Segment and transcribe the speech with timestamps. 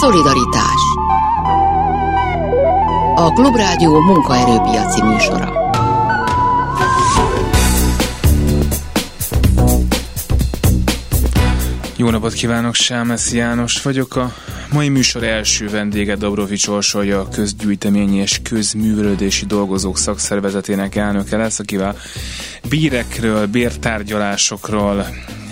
[0.00, 0.82] Szolidaritás
[3.14, 5.70] A Klubrádió munkaerőpiaci műsora
[11.96, 14.16] Jó napot kívánok, Sámeszi János vagyok.
[14.16, 14.32] A
[14.72, 21.96] mai műsor első vendége Dobrovics Orsolya, a közgyűjteményi és közművelődési dolgozók szakszervezetének elnöke lesz, akivel
[22.68, 25.06] bírekről, bértárgyalásokról,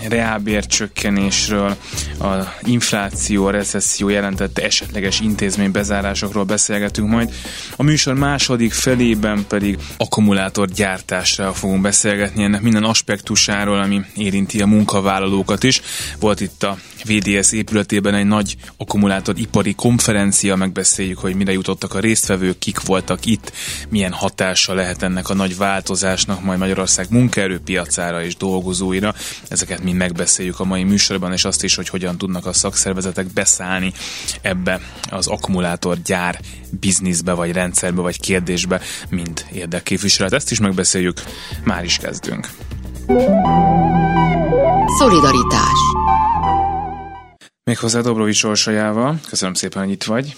[0.09, 1.75] reálbércsökkenésről,
[2.19, 7.33] a infláció, a recesszió jelentette esetleges intézmény bezárásokról beszélgetünk majd.
[7.75, 15.63] A műsor második felében pedig akkumulátorgyártásra fogunk beszélgetni, ennek minden aspektusáról, ami érinti a munkavállalókat
[15.63, 15.81] is.
[16.19, 22.59] Volt itt a VDS épületében egy nagy akkumulátoripari konferencia, megbeszéljük, hogy mire jutottak a résztvevők,
[22.59, 23.51] kik voltak itt,
[23.89, 29.13] milyen hatása lehet ennek a nagy változásnak majd Magyarország munkaerőpiacára és dolgozóira.
[29.47, 33.93] Ezeket mind megbeszéljük a mai műsorban, és azt is, hogy hogyan tudnak a szakszervezetek beszállni
[34.41, 36.39] ebbe az akkumulátorgyár
[36.79, 40.33] bizniszbe, vagy rendszerbe, vagy kérdésbe, mint érdekképviselet.
[40.33, 41.23] Ezt is megbeszéljük,
[41.63, 42.49] már is kezdünk.
[44.99, 45.79] Szolidaritás
[47.63, 49.19] Méghozzá Dobrovics Orsolyával.
[49.29, 50.35] Köszönöm szépen, hogy itt vagy.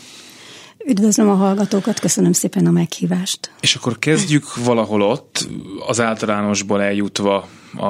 [0.89, 3.51] Üdvözlöm a hallgatókat, köszönöm szépen a meghívást.
[3.59, 5.47] És akkor kezdjük valahol ott,
[5.87, 7.85] az általánosból eljutva a,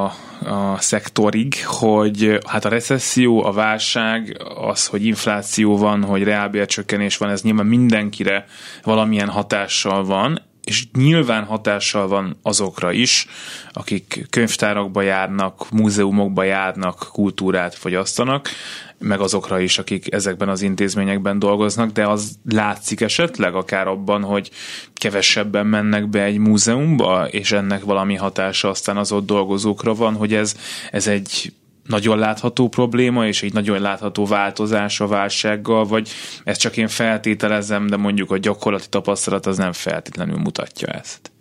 [0.50, 7.30] a szektorig, hogy hát a recesszió, a válság, az, hogy infláció van, hogy reálbércsökkenés van,
[7.30, 8.46] ez nyilván mindenkire
[8.84, 13.28] valamilyen hatással van, és nyilván hatással van azokra is,
[13.72, 18.50] akik könyvtárakba járnak, múzeumokba járnak, kultúrát fogyasztanak,
[18.98, 24.52] meg azokra is, akik ezekben az intézményekben dolgoznak, de az látszik esetleg akár abban, hogy
[24.94, 30.34] kevesebben mennek be egy múzeumba, és ennek valami hatása aztán az ott dolgozókra van, hogy
[30.34, 30.56] ez,
[30.92, 31.54] ez egy
[31.90, 36.10] nagyon látható probléma, és egy nagyon látható változás a válsággal, vagy
[36.44, 41.32] ezt csak én feltételezem, de mondjuk a gyakorlati tapasztalat az nem feltétlenül mutatja ezt.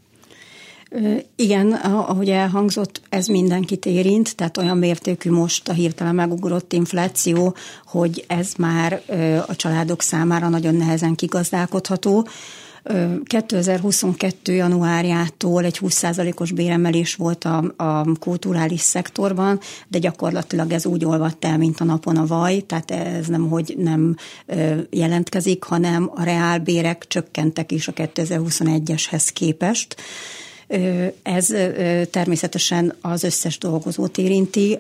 [1.37, 7.55] Igen, ahogy elhangzott, ez mindenkit érint, tehát olyan mértékű most a hirtelen megugrott infláció,
[7.85, 9.03] hogy ez már
[9.47, 12.29] a családok számára nagyon nehezen kigazdálkodható.
[13.25, 14.53] 2022.
[14.53, 21.59] januárjától egy 20%-os béremelés volt a, a kulturális szektorban, de gyakorlatilag ez úgy olvadt el,
[21.59, 24.17] mint a napon a vaj, tehát ez nem, hogy nem
[24.91, 29.97] jelentkezik, hanem a reálbérek csökkentek is a 2021-eshez képest.
[31.23, 31.47] Ez
[32.11, 34.79] természetesen az összes dolgozót érinti,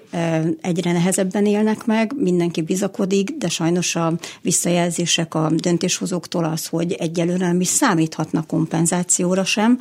[0.61, 7.47] egyre nehezebben élnek meg, mindenki bizakodik, de sajnos a visszajelzések a döntéshozóktól az, hogy egyelőre
[7.47, 9.79] nem is számíthatnak kompenzációra sem,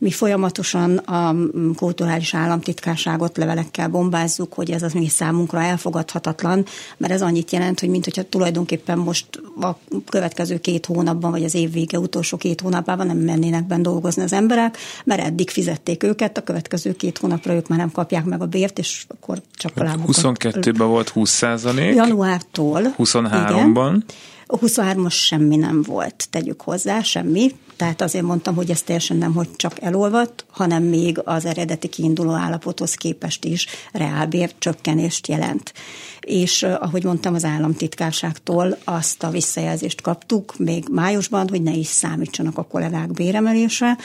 [0.00, 1.34] mi folyamatosan a
[1.76, 6.64] kulturális államtitkárságot levelekkel bombázzuk, hogy ez az mi számunkra elfogadhatatlan,
[6.96, 9.26] mert ez annyit jelent, hogy mint hogyha tulajdonképpen most
[9.60, 9.78] a
[10.08, 14.32] következő két hónapban, vagy az év vége utolsó két hónapában nem mennének benne dolgozni az
[14.32, 18.46] emberek, mert eddig fizették őket, a következő két hónapra ők már nem kapják meg a
[18.46, 20.16] bért, és akkor csak a lábukat.
[20.16, 21.94] 22-ben volt 20 százalék.
[21.94, 22.94] Januártól.
[22.98, 24.02] 23-ban.
[24.52, 27.50] A 23-as semmi nem volt, tegyük hozzá, semmi.
[27.76, 32.32] Tehát azért mondtam, hogy ez teljesen nem, hogy csak elolvadt, hanem még az eredeti kiinduló
[32.32, 35.72] állapothoz képest is reálbér csökkenést jelent
[36.30, 42.58] és ahogy mondtam, az államtitkárságtól azt a visszajelzést kaptuk még májusban, hogy ne is számítsanak
[42.58, 43.98] a kollégák béremelése.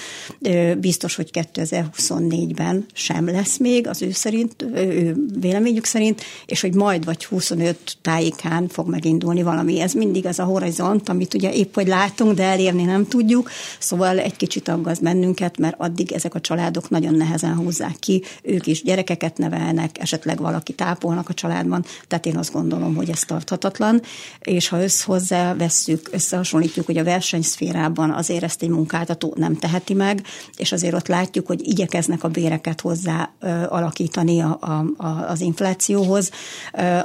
[0.78, 7.06] Biztos, hogy 2024-ben sem lesz még az ő szerint, ő véleményük szerint, és hogy majd
[7.06, 9.82] vagy 25 tájékán fog megindulni valami.
[9.82, 13.50] Ez mindig az a horizont, amit ugye épp hogy látunk, de elérni nem tudjuk,
[13.80, 18.68] szóval egy kicsit aggaszt bennünket, mert addig ezek a családok nagyon nehezen húzzák ki, ők
[18.68, 21.86] is gyerekeket nevelnek, esetleg valaki tápolnak a családban,
[22.16, 24.02] tehát én azt gondolom, hogy ez tarthatatlan,
[24.40, 30.24] és ha összhozzá vesszük, összehasonlítjuk, hogy a versenyszférában azért ezt egy munkáltató nem teheti meg,
[30.58, 33.30] és azért ott látjuk, hogy igyekeznek a béreket hozzá
[33.68, 36.32] alakítani a, a, a, az inflációhoz,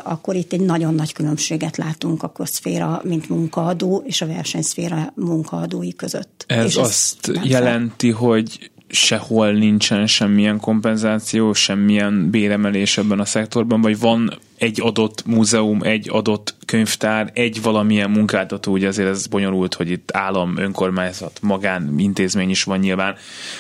[0.03, 5.95] akkor itt egy nagyon nagy különbséget látunk a közszféra, mint munkaadó, és a versenyszféra munkaadói
[5.95, 6.45] között.
[6.47, 13.99] Ez és azt jelenti, hogy sehol nincsen semmilyen kompenzáció, semmilyen béremelés ebben a szektorban, vagy
[13.99, 19.91] van egy adott múzeum, egy adott könyvtár, egy valamilyen munkáltató, ugye azért ez bonyolult, hogy
[19.91, 23.15] itt állam, önkormányzat, magán, intézmény is van nyilván,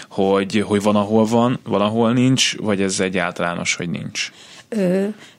[0.09, 4.33] hogy, hogy van, ahol van, valahol nincs, vagy ez egy általános, hogy nincs?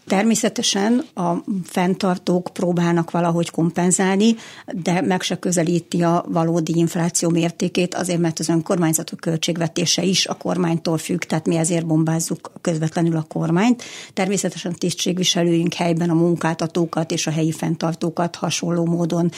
[0.07, 1.31] Természetesen a
[1.63, 8.49] fenntartók próbálnak valahogy kompenzálni, de meg se közelíti a valódi infláció mértékét, azért mert az
[8.49, 13.83] önkormányzatok költségvetése is a kormánytól függ, tehát mi ezért bombázzuk közvetlenül a kormányt.
[14.13, 19.31] Természetesen tisztségviselőink helyben a munkáltatókat és a helyi fenntartókat hasonló módon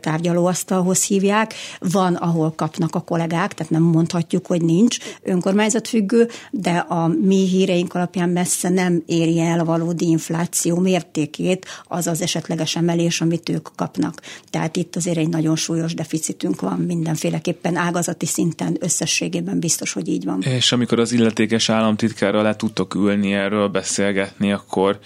[0.00, 1.54] tárgyalóasztalhoz hívják.
[1.78, 7.94] Van, ahol kapnak a kollégák, tehát nem mondhatjuk, hogy nincs önkormányzatfüggő, de a mi híreink
[7.94, 13.68] alapján messze nem éri el a valódi infláció mértékét az az esetleges emelés, amit ők
[13.74, 14.20] kapnak.
[14.50, 20.24] Tehát itt azért egy nagyon súlyos deficitünk van mindenféleképpen ágazati szinten összességében biztos, hogy így
[20.24, 20.42] van.
[20.42, 24.98] És amikor az illetékes államtitkárral le tudtok ülni erről beszélgetni, akkor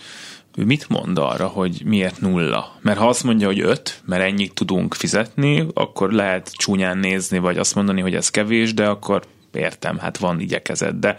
[0.59, 2.79] ő mit mond arra, hogy miért nulla?
[2.81, 7.59] Mert ha azt mondja, hogy öt, mert ennyit tudunk fizetni, akkor lehet csúnyán nézni, vagy
[7.59, 9.23] azt mondani, hogy ez kevés, de akkor
[9.53, 11.17] értem, hát van igyekezet, de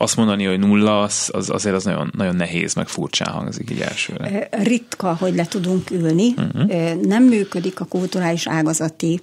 [0.00, 3.80] azt mondani, hogy nulla, az, az azért az nagyon, nagyon nehéz, meg furcsán hangzik így
[3.80, 4.48] elsőre.
[4.50, 6.34] Ritka, hogy le tudunk ülni.
[6.36, 6.94] Uh-huh.
[7.02, 9.20] Nem működik a kulturális ágazati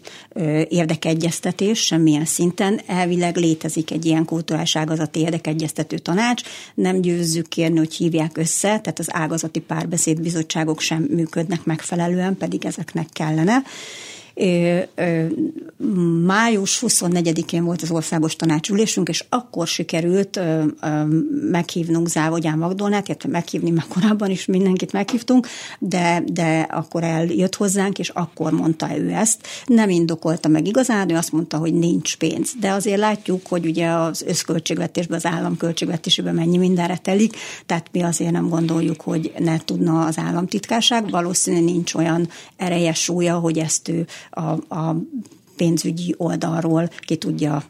[0.70, 2.82] érdekegyeztetés semmilyen szinten.
[2.88, 6.42] Elvileg létezik egy ilyen kulturális ágazati érdekegyeztető tanács.
[6.74, 13.08] Nem győzzük kérni, hogy hívják össze, tehát az ágazati párbeszédbizottságok sem működnek megfelelően, pedig ezeknek
[13.14, 13.62] kellene.
[16.26, 20.40] Május 24-én volt az országos tanácsülésünk, és akkor sikerült
[21.52, 25.48] meghívnunk Závogyán Magdolnát, illetve meghívni már korábban is mindenkit meghívtunk,
[25.80, 29.48] de, de akkor eljött hozzánk, és akkor mondta ő ezt.
[29.66, 32.54] Nem indokolta meg igazán, ő azt mondta, hogy nincs pénz.
[32.60, 37.36] De azért látjuk, hogy ugye az összköltségvetésben, az állam költségvetésében mennyi mindenre telik,
[37.66, 41.10] tehát mi azért nem gondoljuk, hogy ne tudna az államtitkárság.
[41.10, 44.96] Valószínűleg nincs olyan ereje súlya, hogy ezt ő a, a
[45.56, 47.64] pénzügyi oldalról ki tudja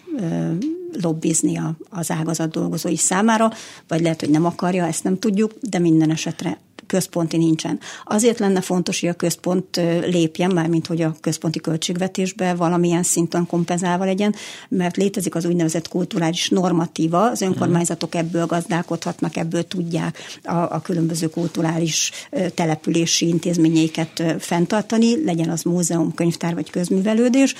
[1.02, 3.52] lobbizni az ágazat dolgozói számára,
[3.88, 7.80] vagy lehet, hogy nem akarja, ezt nem tudjuk, de minden esetre központi nincsen.
[8.04, 14.06] Azért lenne fontos, hogy a központ lépjen, mármint hogy a központi költségvetésbe valamilyen szinten kompenzálva
[14.06, 14.36] legyen,
[14.70, 21.30] mert létezik az úgynevezett kulturális normatíva, az önkormányzatok ebből gazdálkodhatnak, ebből tudják a, a különböző
[21.30, 22.12] kulturális
[22.54, 27.56] települési intézményeiket fenntartani, legyen az múzeum, könyvtár vagy közművelődés,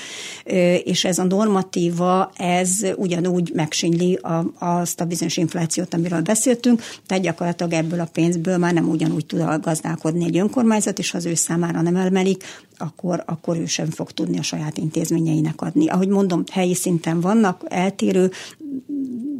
[0.84, 4.18] és ez a normatíva, ez ugyanúgy megsínli
[4.58, 9.26] azt a bizonyos inflációt, amiről beszéltünk, tehát gyakorlatilag ebből a pénzből már nem ugyanúgy úgy
[9.26, 12.44] tud gazdálkodni egy önkormányzat, és ha az ő számára nem emelik,
[12.78, 15.86] akkor, akkor ő sem fog tudni a saját intézményeinek adni.
[15.86, 18.30] Ahogy mondom, helyi szinten vannak eltérő,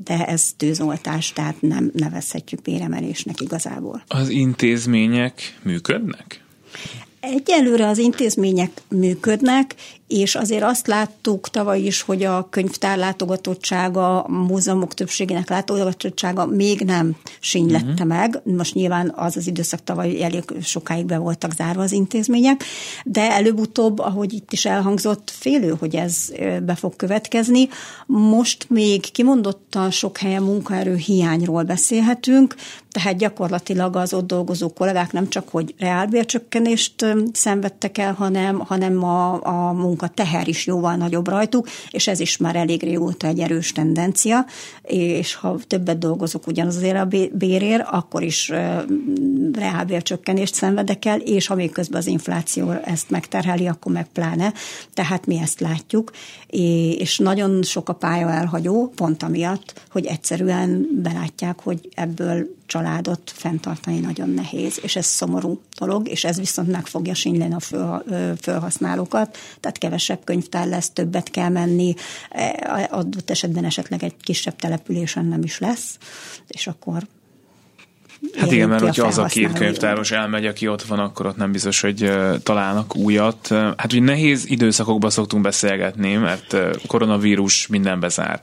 [0.05, 4.03] de ez tűzoltás, tehát nem nevezhetjük béremelésnek igazából.
[4.09, 6.45] Az intézmények működnek?
[7.35, 9.75] Egyelőre az intézmények működnek,
[10.07, 16.81] és azért azt láttuk tavaly is, hogy a könyvtár látogatottsága, a múzeumok többségének látogatottsága még
[16.81, 18.07] nem sínylette uh-huh.
[18.07, 18.41] meg.
[18.45, 22.65] Most nyilván az az időszak tavaly elég sokáig be voltak zárva az intézmények,
[23.05, 26.33] de előbb-utóbb, ahogy itt is elhangzott, félő, hogy ez
[26.63, 27.69] be fog következni.
[28.07, 32.55] Most még kimondottan sok helyen munkaerő hiányról beszélhetünk,
[33.03, 39.47] tehát gyakorlatilag az ott dolgozó kollégák nem csak, hogy reálbércsökkenést szenvedtek el, hanem, hanem a,
[39.47, 43.73] a munka teher is jóval nagyobb rajtuk, és ez is már elég régóta egy erős
[43.73, 44.47] tendencia,
[44.83, 48.53] és ha többet dolgozok ugyanazért a bérér, akkor is
[49.53, 54.53] reálbércsökkenést szenvedek el, és ha még közben az infláció ezt megterheli, akkor meg pláne.
[54.95, 56.11] Tehát mi ezt látjuk,
[56.99, 63.99] és nagyon sok a pálya elhagyó, pont amiatt, hogy egyszerűen belátják, hogy ebből családot fenntartani
[63.99, 68.03] nagyon nehéz, és ez szomorú dolog, és ez viszont meg fogja sínyleni a föl,
[68.41, 71.95] felhasználókat, tehát kevesebb könyvtár lesz, többet kell menni,
[72.31, 75.99] e, adott esetben esetleg egy kisebb településen nem is lesz,
[76.47, 77.07] és akkor
[78.39, 81.53] Hát igen, mert hogyha az a két könyvtáros elmegy, aki ott van, akkor ott nem
[81.53, 83.49] biztos, hogy találnak újat.
[83.49, 86.57] Hát ugye nehéz időszakokban szoktunk beszélgetni, mert
[86.87, 88.41] koronavírus minden bezár.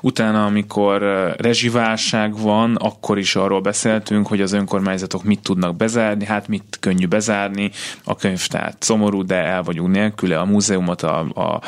[0.00, 1.02] Utána, amikor
[1.38, 7.06] rezsiválság van, akkor is arról beszéltünk, hogy az önkormányzatok mit tudnak bezárni, hát mit könnyű
[7.06, 7.70] bezárni,
[8.04, 11.60] a könyvtár szomorú, de el vagyunk nélküle, a múzeumot, a, a,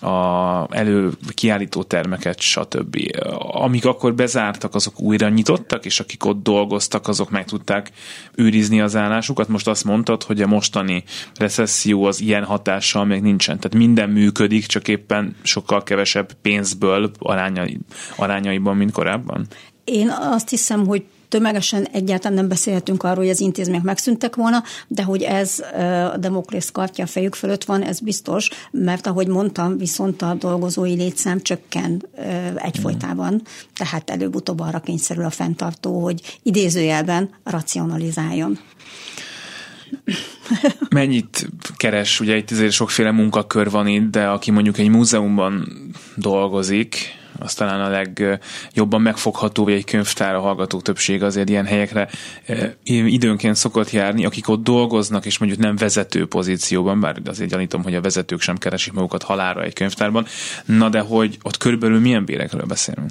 [0.00, 2.96] a elő kiállító termeket, stb.
[3.38, 7.90] Amik akkor bezártak, azok újra nyitottak, és akik ott dolgoztak, azok meg tudták
[8.34, 9.48] őrizni az állásukat.
[9.48, 13.58] Most azt mondtad, hogy a mostani recesszió az ilyen hatással még nincsen.
[13.58, 17.78] Tehát minden működik, csak éppen sokkal kevesebb pénzből arányai,
[18.16, 19.46] arányaiban, mint korábban?
[19.84, 25.02] Én azt hiszem, hogy tömegesen egyáltalán nem beszélhetünk arról, hogy az intézmények megszűntek volna, de
[25.02, 25.58] hogy ez
[26.12, 30.94] a demokrész kartja a fejük fölött van, ez biztos, mert ahogy mondtam, viszont a dolgozói
[30.94, 32.06] létszám csökken
[32.56, 33.42] egyfolytában,
[33.74, 38.58] tehát előbb-utóbb arra kényszerül a fenntartó, hogy idézőjelben racionalizáljon.
[40.90, 42.20] Mennyit keres?
[42.20, 45.72] Ugye itt azért sokféle munkakör van itt, de aki mondjuk egy múzeumban
[46.14, 52.08] dolgozik, az talán a legjobban megfogható, vagy egy könyvtár a hallgatók többsége azért ilyen helyekre
[52.84, 57.94] időnként szokott járni, akik ott dolgoznak, és mondjuk nem vezető pozícióban, bár azért gyanítom, hogy
[57.94, 60.26] a vezetők sem keresik magukat halára egy könyvtárban,
[60.64, 63.10] na de hogy ott körülbelül milyen bérekről beszélünk?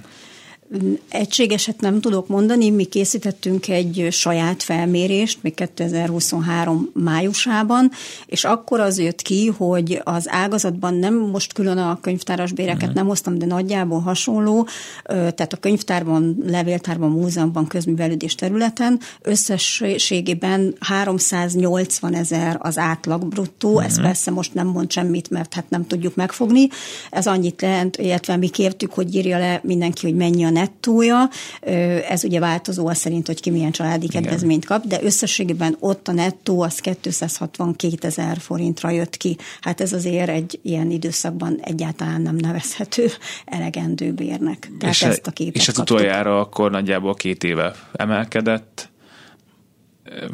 [1.10, 7.92] Egységeset nem tudok mondani, mi készítettünk egy saját felmérést, még 2023 májusában,
[8.26, 12.96] és akkor az jött ki, hogy az ágazatban nem most külön a könyvtáras béreket uh-huh.
[12.96, 14.68] nem hoztam, de nagyjából hasonló,
[15.06, 23.86] tehát a könyvtárban, levéltárban, múzeumban, közművelődés területen összességében 380 ezer az átlag bruttó, uh-huh.
[23.86, 26.68] ez persze most nem mond semmit, mert hát nem tudjuk megfogni.
[27.12, 31.30] Ez annyit lehet, illetve mi kértük, hogy írja le mindenki, hogy mennyi a nettója,
[32.10, 36.12] ez ugye változó az szerint, hogy ki milyen családi kedvezményt kap, de összességében ott a
[36.12, 39.38] nettó az 262 ezer forintra jött ki.
[39.62, 43.08] Hát ez azért egy ilyen időszakban egyáltalán nem nevezhető
[43.46, 44.72] elegendő bérnek.
[44.80, 48.90] Tehát és ezt a képet És ez utoljára akkor nagyjából két éve emelkedett,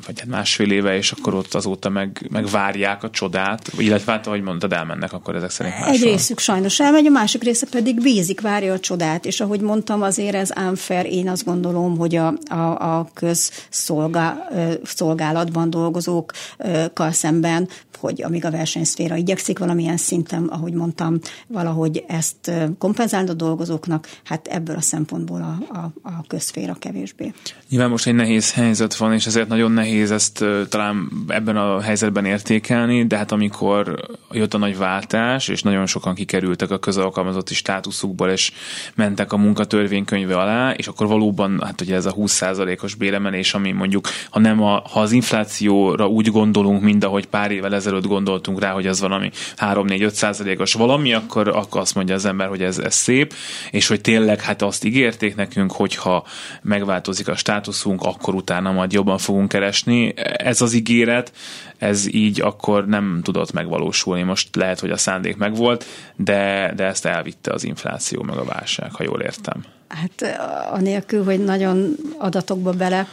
[0.05, 4.27] vagy hát másfél éve, és akkor ott azóta meg, meg várják a csodát, illetve hát,
[4.27, 5.93] ahogy mondtad, elmennek akkor ezek szerint máshol.
[5.93, 10.01] Egy részük sajnos elmegy, a másik része pedig bízik, várja a csodát, és ahogy mondtam,
[10.01, 17.69] azért ez unfair, én azt gondolom, hogy a, a, a közszolgálatban dolgozókkal szemben,
[18.03, 24.47] hogy amíg a versenyszféra igyekszik valamilyen szinten, ahogy mondtam, valahogy ezt kompenzálni a dolgozóknak, hát
[24.47, 27.33] ebből a szempontból a, a, a közszféra kevésbé.
[27.69, 32.25] Nyilván most egy nehéz helyzet van, és ezért nagyon nehéz ezt talán ebben a helyzetben
[32.25, 33.99] értékelni, de hát amikor
[34.31, 38.51] jött a nagy váltás, és nagyon sokan kikerültek a közalkalmazotti státuszukból, és
[38.95, 44.07] mentek a munkatörvénykönyve alá, és akkor valóban, hát ugye ez a 20%-os béremelés, ami mondjuk,
[44.29, 48.71] ha nem a, ha az inflációra úgy gondolunk, mint ahogy pár évvel ezelőtt gondoltunk rá,
[48.71, 53.33] hogy ez valami 3-4-5%-os valami, akkor, akkor azt mondja az ember, hogy ez, ez szép,
[53.71, 56.25] és hogy tényleg hát azt ígérték nekünk, hogyha
[56.61, 60.13] megváltozik a státuszunk, akkor utána majd jobban fogunk keresni.
[60.37, 61.31] Ez az ígéret,
[61.77, 64.21] ez így akkor nem tudott megvalósulni.
[64.21, 65.85] Most lehet, hogy a szándék megvolt,
[66.15, 69.63] de, de ezt elvitte az infláció meg a válság, ha jól értem.
[69.87, 70.37] Hát
[70.71, 73.07] anélkül, hogy nagyon adatokba bele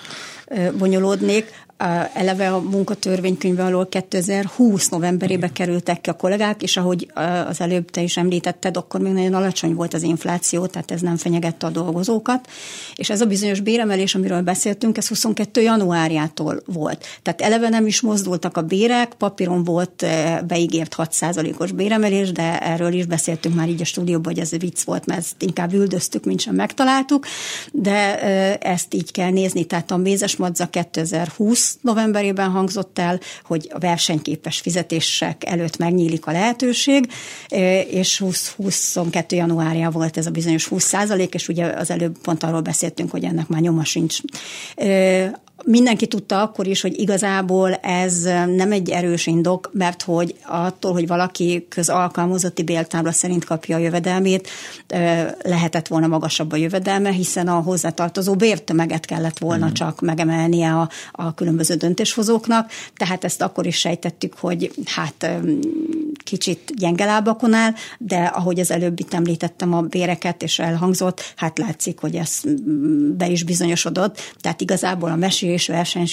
[0.78, 1.52] bonyolódnék,
[2.12, 7.10] eleve a munkatörvénykönyve alól 2020 novemberébe kerültek ki a kollégák, és ahogy
[7.48, 11.16] az előbb te is említetted, akkor még nagyon alacsony volt az infláció, tehát ez nem
[11.16, 12.48] fenyegette a dolgozókat.
[12.94, 15.60] És ez a bizonyos béremelés, amiről beszéltünk, ez 22.
[15.60, 17.06] januárjától volt.
[17.22, 20.06] Tehát eleve nem is mozdultak a bérek, papíron volt
[20.46, 25.06] beígért 6%-os béremelés, de erről is beszéltünk már így a stúdióban, hogy ez vicc volt,
[25.06, 27.26] mert ezt inkább üldöztük, mint sem megtaláltuk,
[27.72, 28.18] de
[28.58, 29.64] ezt így kell nézni.
[29.64, 36.32] Tehát a mézes madza 2020 novemberében hangzott el, hogy a versenyképes fizetések előtt megnyílik a
[36.32, 37.12] lehetőség,
[37.90, 42.60] és 2022 januárja volt ez a bizonyos 20 százalék, és ugye az előbb pont arról
[42.60, 44.18] beszéltünk, hogy ennek már nyoma sincs
[45.64, 51.06] mindenki tudta akkor is, hogy igazából ez nem egy erős indok, mert hogy attól, hogy
[51.06, 54.48] valaki közalkalmazotti béltábla szerint kapja a jövedelmét,
[55.42, 59.72] lehetett volna magasabb a jövedelme, hiszen a hozzátartozó bértömeget kellett volna mm.
[59.72, 65.30] csak megemelnie a, a különböző döntéshozóknak, tehát ezt akkor is sejtettük, hogy hát
[66.24, 71.58] kicsit gyenge lábakon áll, de ahogy az előbb itt említettem a béreket, és elhangzott, hát
[71.58, 72.40] látszik, hogy ez
[73.16, 76.08] be is bizonyosodott, tehát igazából a mesé és verseny,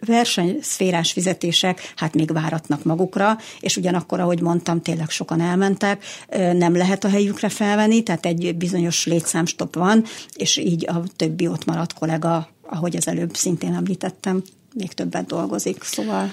[0.00, 6.04] versenyszférás fizetések hát még váratnak magukra, és ugyanakkor, ahogy mondtam, tényleg sokan elmentek,
[6.52, 10.04] nem lehet a helyükre felvenni, tehát egy bizonyos létszámstop van,
[10.34, 14.42] és így a többi ott maradt kollega, ahogy az előbb szintén említettem,
[14.74, 16.32] még többet dolgozik, szóval...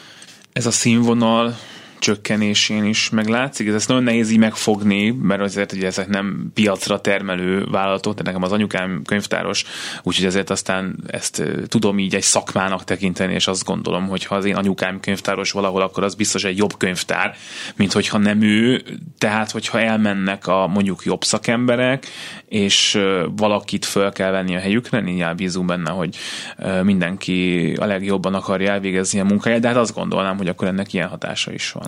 [0.53, 1.57] Ez a színvonal
[1.99, 3.67] csökkenésén is meglátszik.
[3.67, 8.23] Ez ezt nagyon nehéz így megfogni, mert azért hogy ezek nem piacra termelő vállalatok, de
[8.23, 9.65] nekem az anyukám könyvtáros,
[10.03, 14.45] úgyhogy ezért aztán ezt tudom így egy szakmának tekinteni, és azt gondolom, hogy ha az
[14.45, 17.35] én anyukám könyvtáros valahol, akkor az biztos egy jobb könyvtár,
[17.75, 18.83] mint hogyha nem ő.
[19.17, 22.07] Tehát, hogyha elmennek a mondjuk jobb szakemberek,
[22.47, 22.99] és
[23.35, 26.17] valakit föl kell venni a helyükre, nyilván bízunk benne, hogy
[26.83, 31.07] mindenki a legjobban akarja elvégezni a munkáját, de hát azt gondolnám, hogy akkor ennek ilyen
[31.07, 31.87] hatása is van.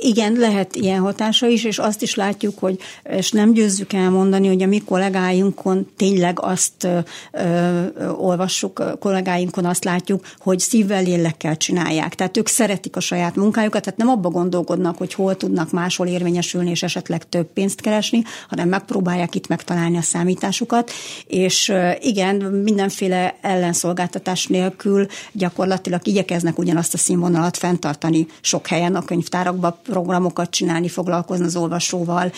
[0.00, 4.62] Igen, lehet ilyen hatása is, és azt is látjuk, hogy, és nem győzzük elmondani, hogy
[4.62, 6.98] a mi kollégáinkon tényleg azt ö,
[7.32, 12.14] ö, olvassuk, kollégáinkon azt látjuk, hogy szívvel, lélekkel csinálják.
[12.14, 16.70] Tehát ők szeretik a saját munkájukat, tehát nem abba gondolkodnak, hogy hol tudnak máshol érvényesülni,
[16.70, 20.90] és esetleg több pénzt keresni, hanem megpróbálják itt megtalálni a számításukat,
[21.26, 29.76] és igen, mindenféle ellenszolgáltatás nélkül gyakorlatilag igyekeznek ugyanazt a színvonalat fenntartani sok helyen a könyvtárakban,
[29.82, 32.32] programokat csinálni, foglalkozni az olvasóval,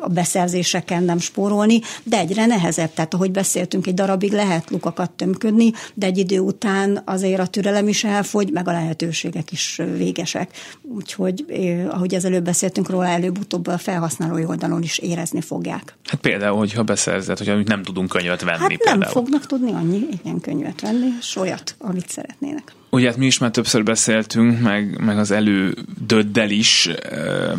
[0.00, 2.92] a beszerzéseken nem spórolni, de egyre nehezebb.
[2.92, 7.88] Tehát ahogy beszéltünk, egy darabig lehet lukakat tömködni, de egy idő után azért a türelem
[7.88, 10.50] is elfogy, meg a lehetőségek is végesek.
[10.82, 11.44] Úgyhogy,
[11.88, 15.96] ahogy ezelőbb beszéltünk róla, előbb-utóbb a felhasználói oldalon is érezni fogják.
[16.04, 18.58] Hát például, hogyha beszerzett, hogy nem tudunk könyvet venni.
[18.58, 19.12] Hát nem például.
[19.12, 22.72] fognak tudni annyi igen könyvet venni, és olyat, amit szeretnének.
[22.90, 26.88] Ugye hát mi is már többször beszéltünk, meg, meg az elődöddel is,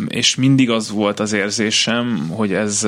[0.08, 2.88] és mindig az volt az érzésem, hogy ez,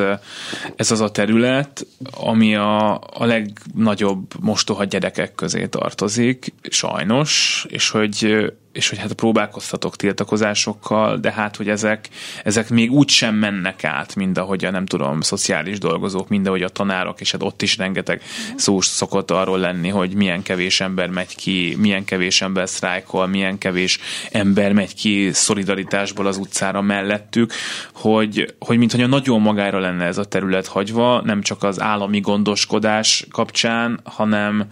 [0.76, 8.46] ez az a terület, ami a, a legnagyobb mostoha gyerekek közé tartozik, sajnos, és hogy
[8.76, 12.10] és hogy hát próbálkoztatok tiltakozásokkal, de hát, hogy ezek,
[12.44, 16.62] ezek még úgy sem mennek át, mint ahogy a nem tudom, szociális dolgozók, mint ahogy
[16.62, 18.22] a tanárok, és hát ott is rengeteg
[18.56, 23.58] szó szokott arról lenni, hogy milyen kevés ember megy ki, milyen kevés ember sztrájkol, milyen
[23.58, 24.00] kevés
[24.32, 27.54] ember megy ki szolidaritásból az utcára mellettük,
[27.94, 33.26] hogy, hogy mintha nagyon magára lenne ez a terület hagyva, nem csak az állami gondoskodás
[33.32, 34.68] kapcsán, hanem,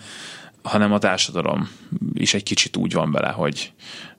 [0.63, 1.70] hanem a társadalom
[2.13, 3.74] is egy kicsit úgy van bele, hogy,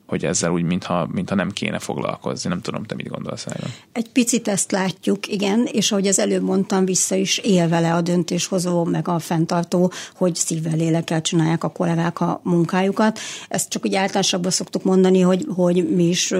[0.06, 2.48] hogy ezzel úgy, mintha, mintha nem kéne foglalkozni.
[2.48, 3.70] Nem tudom, te mit gondolsz erről.
[3.92, 8.00] Egy picit ezt látjuk, igen, és ahogy az előbb mondtam, vissza is él vele a
[8.00, 13.18] döntéshozó, meg a fenntartó, hogy szívvel lélekkel csinálják a kollégák a munkájukat.
[13.48, 16.34] Ezt csak úgy általánosabban szoktuk mondani, hogy, hogy mi is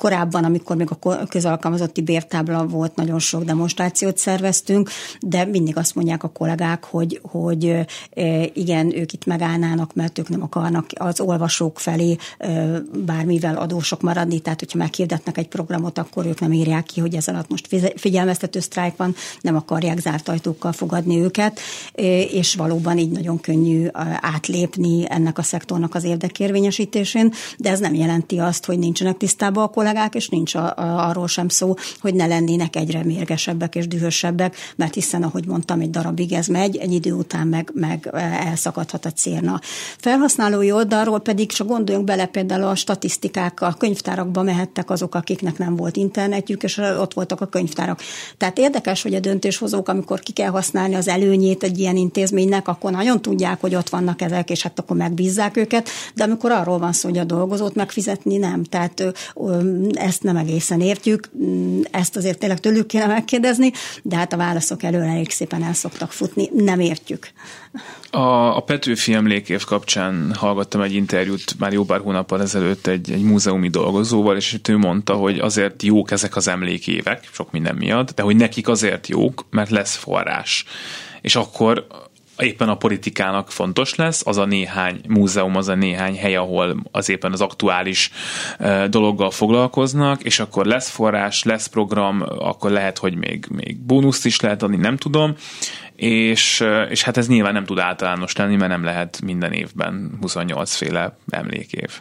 [0.00, 4.90] Korábban, amikor még a közalkalmazotti bértábla volt, nagyon sok demonstrációt szerveztünk,
[5.20, 7.86] de mindig azt mondják a kollégák, hogy, hogy
[8.52, 12.16] igen, ők itt megállnának, mert ők nem akarnak az olvasók felé
[13.04, 17.28] bármivel adósok maradni, tehát hogyha meghirdetnek egy programot, akkor ők nem írják ki, hogy ez
[17.28, 21.60] alatt most figyelmeztető sztrájk van, nem akarják zárt ajtókkal fogadni őket,
[22.32, 23.86] és valóban így nagyon könnyű
[24.20, 29.68] átlépni ennek a szektornak az érdekérvényesítésén, de ez nem jelenti azt, hogy nincsenek tisztában a
[29.68, 33.88] kollégák, kollégák, és nincs a, a, arról sem szó, hogy ne lennének egyre mérgesebbek és
[33.88, 39.04] dühösebbek, mert hiszen, ahogy mondtam, egy darabig ez megy, egy idő után meg, meg elszakadhat
[39.04, 39.60] a célna.
[39.98, 45.76] Felhasználói oldalról pedig csak gondoljunk bele például a statisztikák, a könyvtárakba mehettek azok, akiknek nem
[45.76, 48.00] volt internetjük, és ott voltak a könyvtárak.
[48.36, 52.90] Tehát érdekes, hogy a döntéshozók, amikor ki kell használni az előnyét egy ilyen intézménynek, akkor
[52.90, 56.92] nagyon tudják, hogy ott vannak ezek, és hát akkor megbízzák őket, de amikor arról van
[56.92, 58.64] szó, hogy a dolgozót megfizetni nem.
[58.64, 59.12] Tehát
[59.92, 61.28] ezt nem egészen értjük,
[61.90, 66.12] ezt azért tényleg tőlük kéne megkérdezni, de hát a válaszok előre elég szépen el szoktak
[66.12, 67.28] futni, nem értjük.
[68.10, 73.22] A, a Petőfi emlékév kapcsán hallgattam egy interjút már jó pár hónappal ezelőtt egy, egy
[73.22, 78.22] múzeumi dolgozóval, és ő mondta, hogy azért jók ezek az emlékévek, sok minden miatt, de
[78.22, 80.64] hogy nekik azért jók, mert lesz forrás.
[81.20, 81.86] És akkor
[82.40, 87.08] éppen a politikának fontos lesz, az a néhány múzeum, az a néhány hely, ahol az
[87.08, 88.10] éppen az aktuális
[88.88, 94.40] dologgal foglalkoznak, és akkor lesz forrás, lesz program, akkor lehet, hogy még, még bónuszt is
[94.40, 95.34] lehet adni, nem tudom,
[95.96, 100.74] és, és hát ez nyilván nem tud általános lenni, mert nem lehet minden évben 28
[100.74, 102.00] féle emlékév.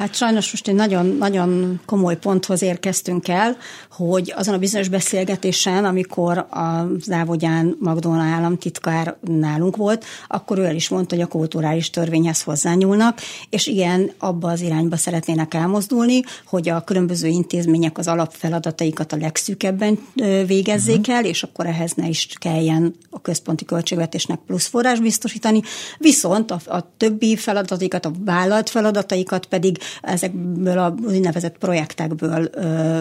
[0.00, 3.56] Hát sajnos most egy nagyon, nagyon komoly ponthoz érkeztünk el,
[3.90, 10.74] hogy azon a bizonyos beszélgetésen, amikor a Závodján Magdolna államtitkár nálunk volt, akkor ő el
[10.74, 13.18] is mondta, hogy a kulturális törvényhez hozzányúlnak,
[13.50, 19.98] és igen, abba az irányba szeretnének elmozdulni, hogy a különböző intézmények az alapfeladataikat a legszűkebben
[20.46, 21.16] végezzék uh-huh.
[21.16, 25.62] el, és akkor ehhez ne is kelljen a központi költségvetésnek plusz forrás biztosítani,
[25.98, 32.50] viszont a, a többi feladataikat, a vállalt feladataikat pedig ezekből a úgynevezett projektekből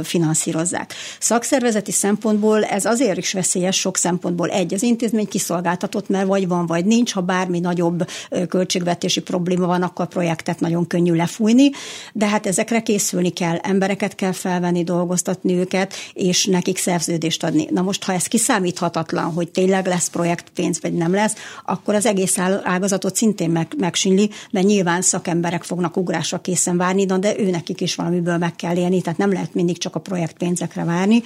[0.04, 0.93] finanszírozzák.
[1.19, 4.49] Szakszervezeti szempontból ez azért is veszélyes sok szempontból.
[4.49, 7.13] Egy, az intézmény kiszolgáltatott, mert vagy van, vagy nincs.
[7.13, 8.08] Ha bármi nagyobb
[8.49, 11.71] költségvetési probléma van, akkor projektet nagyon könnyű lefújni,
[12.13, 17.67] de hát ezekre készülni kell, embereket kell felvenni, dolgoztatni őket, és nekik szerződést adni.
[17.71, 21.34] Na most, ha ez kiszámíthatatlan, hogy tényleg lesz projektpénz, vagy nem lesz,
[21.65, 27.39] akkor az egész ágazatot szintén meg, megsínli, mert nyilván szakemberek fognak forrásra készen várni, de
[27.39, 31.22] ő nekik is valamiből meg kell élni, tehát nem lehet mindig csak a projektpénzekre várni.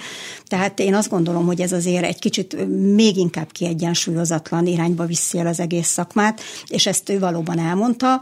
[0.46, 5.46] Tehát én azt gondolom, hogy ez azért egy kicsit még inkább kiegyensúlyozatlan irányba viszi el
[5.46, 8.20] az egész szakmát, és ezt ő valóban elmondta.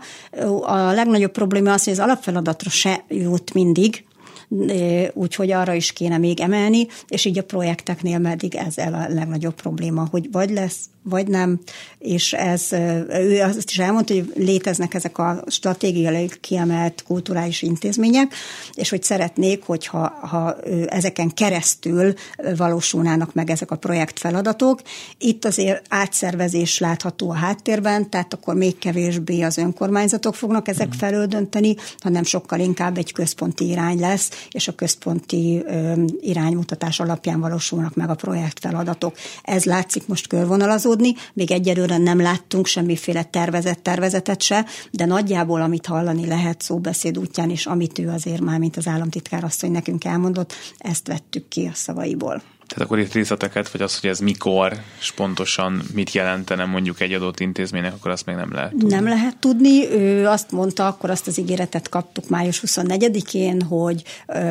[0.60, 4.04] A legnagyobb probléma az, hogy az alapfeladatra se jut mindig,
[5.12, 10.08] úgyhogy arra is kéne még emelni, és így a projekteknél meddig ez a legnagyobb probléma,
[10.10, 11.60] hogy vagy lesz vagy nem,
[11.98, 12.72] és ez,
[13.08, 18.34] ő azt is elmondta, hogy léteznek ezek a stratégiai kiemelt kulturális intézmények,
[18.74, 22.14] és hogy szeretnék, hogyha ha ezeken keresztül
[22.56, 24.80] valósulnának meg ezek a projektfeladatok.
[25.18, 30.98] Itt azért átszervezés látható a háttérben, tehát akkor még kevésbé az önkormányzatok fognak ezek mm.
[30.98, 35.64] felől dönteni, hanem sokkal inkább egy központi irány lesz, és a központi
[36.20, 39.16] iránymutatás alapján valósulnak meg a projektfeladatok.
[39.42, 41.14] Ez látszik most körvonalazó, megoldódni.
[41.32, 47.50] Még egyelőre nem láttunk semmiféle tervezett tervezetet se, de nagyjából amit hallani lehet szóbeszéd útján
[47.50, 51.74] is, amit ő azért már, mint az államtitkár asszony nekünk elmondott, ezt vettük ki a
[51.74, 52.42] szavaiból.
[52.72, 57.12] Tehát akkor itt részleteket, vagy az, hogy ez mikor, és pontosan mit jelentene mondjuk egy
[57.12, 58.94] adott intézménynek, akkor azt még nem lehet tudni.
[58.94, 59.90] Nem lehet tudni.
[59.90, 64.02] Ő azt mondta, akkor azt az ígéretet kaptuk május 24-én, hogy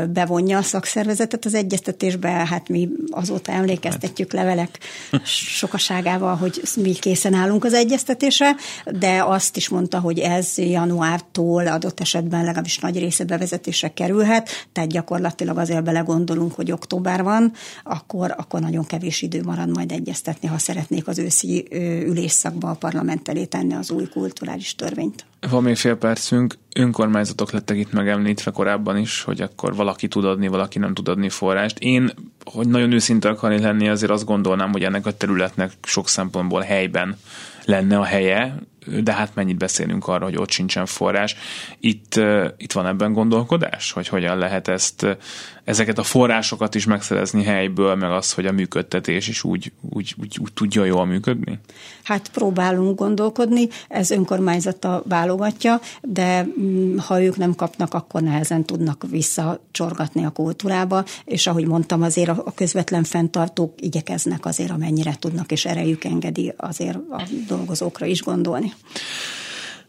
[0.09, 2.29] bevonja a szakszervezetet az egyeztetésbe.
[2.29, 4.79] Hát mi azóta emlékeztetjük levelek
[5.59, 8.55] sokaságával, hogy mi készen állunk az egyeztetésre,
[8.85, 14.89] de azt is mondta, hogy ez januártól adott esetben legalábbis nagy része bevezetésre kerülhet, tehát
[14.89, 17.51] gyakorlatilag azért belegondolunk, hogy október van,
[17.83, 21.67] akkor, akkor nagyon kevés idő marad majd egyeztetni, ha szeretnék az őszi
[22.05, 25.25] ülésszakba a parlament elé tenni az új kulturális törvényt.
[25.49, 30.47] Van még fél percünk, önkormányzatok lettek itt megemlítve korábban is, hogy akkor valaki tud adni,
[30.47, 31.79] valaki nem tud adni forrást.
[31.79, 32.11] Én,
[32.43, 37.17] hogy nagyon őszinte akarni lenni, azért azt gondolnám, hogy ennek a területnek sok szempontból helyben
[37.65, 38.55] lenne a helye,
[38.87, 41.35] de hát mennyit beszélünk arra, hogy ott sincsen forrás.
[41.79, 42.19] Itt,
[42.57, 45.17] itt van ebben gondolkodás, hogy hogyan lehet ezt,
[45.63, 50.37] ezeket a forrásokat is megszerezni helyből, meg az, hogy a működtetés is úgy, úgy, úgy,
[50.41, 51.59] úgy tudja jól működni?
[52.03, 59.05] Hát próbálunk gondolkodni, ez önkormányzata válogatja, de mm, ha ők nem kapnak, akkor nehezen tudnak
[59.09, 65.65] visszacsorgatni a kultúrába, és ahogy mondtam, azért a közvetlen fenntartók igyekeznek azért, amennyire tudnak, és
[65.65, 68.70] erejük engedi azért a dolgozókra is gondolni.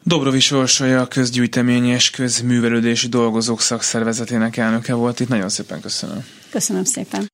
[0.02, 5.28] Dobrovi Orsolya a közgyűjtemény és közművelődési dolgozók szakszervezetének elnöke volt itt.
[5.28, 6.24] Nagyon szépen köszönöm.
[6.50, 7.30] Köszönöm szépen.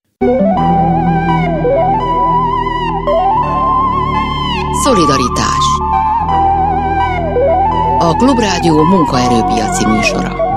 [4.84, 5.64] Szolidaritás
[7.98, 10.47] A Klubrádió munkaerőpiaci műsora.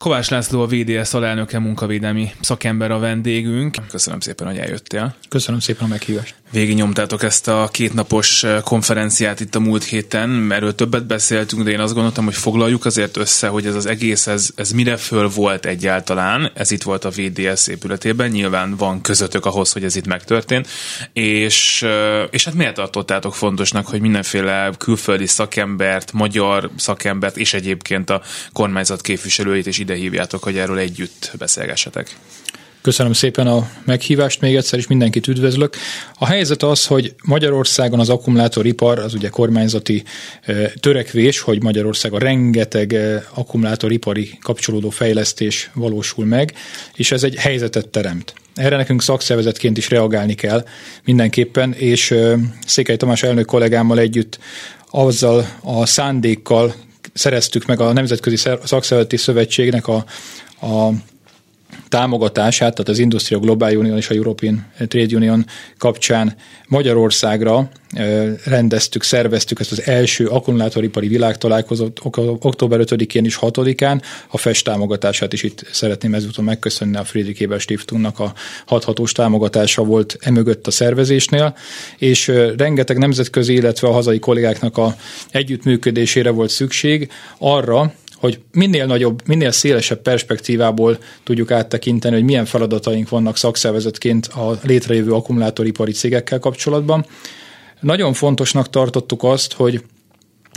[0.00, 3.76] Kovács László a VDS alelnöke munkavédelmi szakember a vendégünk.
[3.90, 5.14] Köszönöm szépen, hogy eljöttél.
[5.28, 6.34] Köszönöm szépen a meghívást.
[6.52, 11.70] Végig nyomtátok ezt a kétnapos eh, konferenciát itt a múlt héten, erről többet beszéltünk, de
[11.70, 15.28] én azt gondoltam, hogy foglaljuk azért össze, hogy ez az egész, ez, ez mire föl
[15.28, 16.50] volt egyáltalán.
[16.54, 20.68] Ez itt volt a VDS épületében, nyilván van közöttök ahhoz, hogy ez itt megtörtént,
[21.12, 28.10] és, eh, és hát miért tartottátok fontosnak, hogy mindenféle külföldi szakembert, magyar szakembert, és egyébként
[28.10, 32.16] a kormányzat képviselőit is ide hívjátok, hogy erről együtt beszélgessetek.
[32.82, 35.76] Köszönöm szépen a meghívást még egyszer, és mindenkit üdvözlök.
[36.18, 40.02] A helyzet az, hogy Magyarországon az akkumulátoripar, az ugye kormányzati
[40.80, 42.96] törekvés, hogy Magyarországon rengeteg
[43.34, 46.54] akkumulátoripari kapcsolódó fejlesztés valósul meg,
[46.94, 48.34] és ez egy helyzetet teremt.
[48.54, 50.64] Erre nekünk szakszervezetként is reagálni kell
[51.04, 52.14] mindenképpen, és
[52.66, 54.38] Székely Tamás elnök kollégámmal együtt
[54.90, 56.74] azzal a szándékkal
[57.12, 60.04] szereztük meg a Nemzetközi Szakszervezeti Szövetségnek a,
[60.60, 60.90] a
[61.90, 65.44] támogatását, tehát az Industria Global Union és a European Trade Union
[65.78, 66.34] kapcsán
[66.68, 67.68] Magyarországra
[68.44, 72.00] rendeztük, szerveztük ezt az első akkumulátoripari világtalálkozót
[72.40, 74.02] október 5-én és 6-án.
[74.28, 78.32] A FES támogatását is itt szeretném ezúton megköszönni a Friedrich Ebert Stiftungnak a
[78.66, 81.56] hathatós támogatása volt emögött a szervezésnél,
[81.98, 84.94] és rengeteg nemzetközi, illetve a hazai kollégáknak a
[85.30, 93.08] együttműködésére volt szükség arra, hogy minél nagyobb, minél szélesebb perspektívából tudjuk áttekinteni, hogy milyen feladataink
[93.08, 97.06] vannak szakszervezetként a létrejövő akkumulátoripari cégekkel kapcsolatban.
[97.80, 99.82] Nagyon fontosnak tartottuk azt, hogy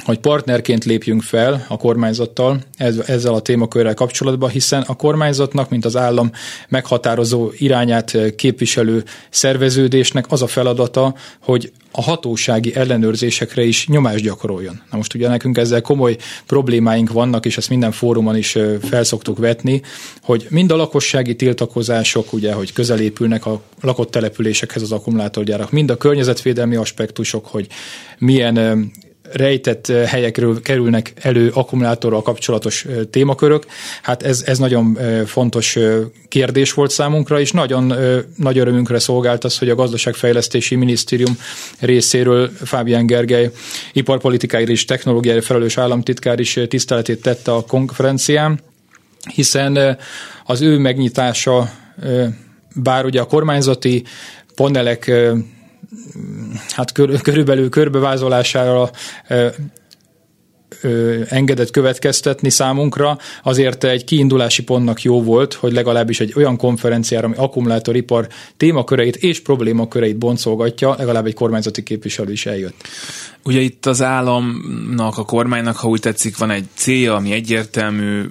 [0.04, 2.60] hogy partnerként lépjünk fel a kormányzattal
[3.06, 6.32] ezzel a témakörrel kapcsolatban, hiszen a kormányzatnak, mint az állam
[6.70, 14.82] meghatározó irányát képviselő szerveződésnek az a feladata, hogy a hatósági ellenőrzésekre is nyomást gyakoroljon.
[14.92, 19.82] Na most ugye nekünk ezzel komoly problémáink vannak, és ezt minden fórumon is felszoktuk vetni,
[20.22, 25.98] hogy mind a lakossági tiltakozások, ugye, hogy közelépülnek a lakott településekhez az akkumulátorgyárak, mind a
[25.98, 27.68] környezetvédelmi aspektusok, hogy
[28.18, 28.92] milyen
[29.34, 33.66] rejtett helyekről kerülnek elő akkumulátorral kapcsolatos témakörök.
[34.02, 35.78] Hát ez, ez nagyon fontos
[36.28, 37.94] kérdés volt számunkra, és nagyon
[38.36, 41.38] nagy örömünkre szolgált az, hogy a Gazdaságfejlesztési Minisztérium
[41.80, 43.52] részéről Fábián Gergely
[43.94, 48.60] iparpolitikai és technológiai felelős államtitkár is tiszteletét tette a konferencián,
[49.34, 49.98] hiszen
[50.46, 51.70] az ő megnyitása,
[52.76, 54.04] bár ugye a kormányzati
[54.56, 55.12] panelek
[56.70, 58.90] hát kör, körülbelül körbevázolására
[61.30, 67.36] engedett következtetni számunkra, azért egy kiindulási pontnak jó volt, hogy legalábbis egy olyan konferenciára, ami
[67.38, 68.28] akkumulátoripar
[68.58, 72.76] témaköreit és problémaköreit boncolgatja, legalább egy kormányzati képviselő is eljött.
[73.44, 78.22] Ugye itt az államnak, a kormánynak, ha úgy tetszik, van egy célja, ami egyértelmű,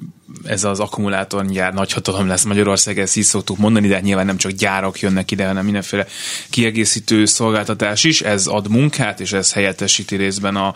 [0.45, 4.51] ez az akkumulátorgyár nagyhatalom lesz Magyarország, ezt így szoktuk mondani, de hát nyilván nem csak
[4.51, 6.07] gyárak jönnek ide, hanem mindenféle
[6.51, 10.75] kiegészítő szolgáltatás is, ez ad munkát, és ez helyettesíti részben a,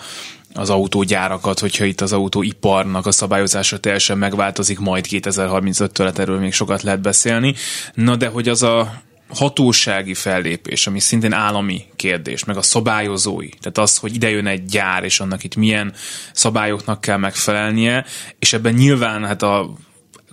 [0.55, 6.53] az autógyárakat, hogyha itt az autóiparnak a szabályozása teljesen megváltozik, majd 2035-től hát erről még
[6.53, 7.55] sokat lehet beszélni.
[7.95, 13.79] Na de hogy az a hatósági fellépés, ami szintén állami kérdés, meg a szabályozói, tehát
[13.79, 15.93] az, hogy ide jön egy gyár, és annak itt milyen
[16.33, 18.05] szabályoknak kell megfelelnie,
[18.39, 19.75] és ebben nyilván hát a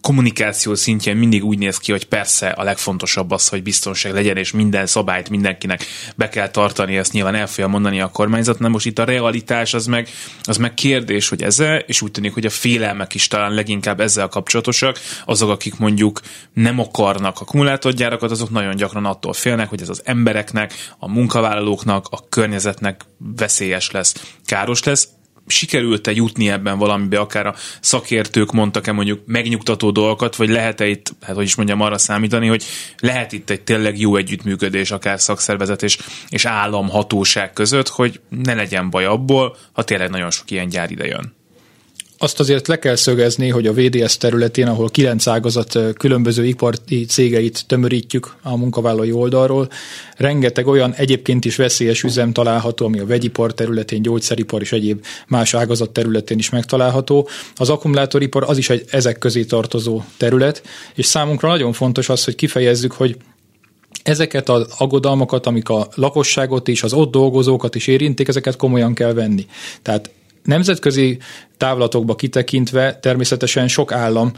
[0.03, 4.51] kommunikáció szintjén mindig úgy néz ki, hogy persze a legfontosabb az, hogy biztonság legyen, és
[4.51, 5.85] minden szabályt mindenkinek
[6.15, 9.73] be kell tartani, ezt nyilván el fogja mondani a kormányzat, nem most itt a realitás
[9.73, 10.09] az meg,
[10.43, 14.27] az meg kérdés, hogy ezzel, és úgy tűnik, hogy a félelmek is talán leginkább ezzel
[14.27, 16.21] kapcsolatosak, azok, akik mondjuk
[16.53, 22.29] nem akarnak akkumulátorgyárakat, azok nagyon gyakran attól félnek, hogy ez az embereknek, a munkavállalóknak, a
[22.29, 25.07] környezetnek veszélyes lesz, káros lesz,
[25.47, 31.35] sikerült-e jutni ebben valamibe, akár a szakértők mondtak-e mondjuk megnyugtató dolgokat, vagy lehet-e itt, hát
[31.35, 32.63] hogy is mondjam, arra számítani, hogy
[32.99, 35.97] lehet itt egy tényleg jó együttműködés, akár szakszervezet és,
[36.29, 41.05] és államhatóság között, hogy ne legyen baj abból, ha tényleg nagyon sok ilyen gyár ide
[41.05, 41.33] jön
[42.23, 47.63] azt azért le kell szögezni, hogy a VDS területén, ahol kilenc ágazat különböző ipari cégeit
[47.67, 49.69] tömörítjük a munkavállalói oldalról,
[50.17, 55.53] rengeteg olyan egyébként is veszélyes üzem található, ami a vegyipar területén, gyógyszeripar és egyéb más
[55.53, 57.27] ágazat területén is megtalálható.
[57.55, 60.63] Az akkumulátoripar az is egy ezek közé tartozó terület,
[60.95, 63.17] és számunkra nagyon fontos az, hogy kifejezzük, hogy
[64.03, 69.13] ezeket az aggodalmakat, amik a lakosságot és az ott dolgozókat is érintik, ezeket komolyan kell
[69.13, 69.45] venni.
[69.81, 70.09] Tehát
[70.43, 71.17] nemzetközi
[71.63, 74.31] távlatokba kitekintve természetesen sok állam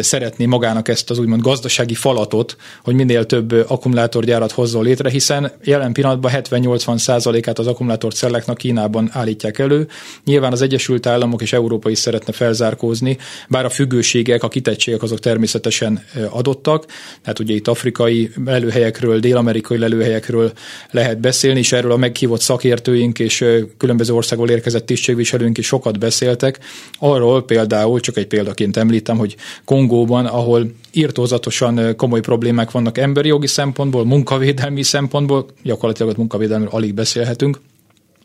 [0.00, 5.92] szeretné magának ezt az úgymond gazdasági falatot, hogy minél több akkumulátorgyárat hozzon létre, hiszen jelen
[5.92, 9.88] pillanatban 70-80 százalékát az akkumulátorcelleknak Kínában állítják elő.
[10.24, 15.18] Nyilván az Egyesült Államok és Európa is szeretne felzárkózni, bár a függőségek, a kitettségek azok
[15.18, 16.86] természetesen adottak.
[17.22, 20.52] Tehát ugye itt afrikai lelőhelyekről, dél-amerikai lelőhelyekről
[20.90, 23.44] lehet beszélni, és erről a meghívott szakértőink és
[23.76, 26.58] különböző országból érkezett tisztségviselőink is sokat beszéltek.
[26.98, 33.46] Arról például, csak egy példaként említem, hogy Kongóban, ahol írtózatosan komoly problémák vannak emberi jogi
[33.46, 37.60] szempontból, munkavédelmi szempontból, gyakorlatilag a munkavédelmről alig beszélhetünk,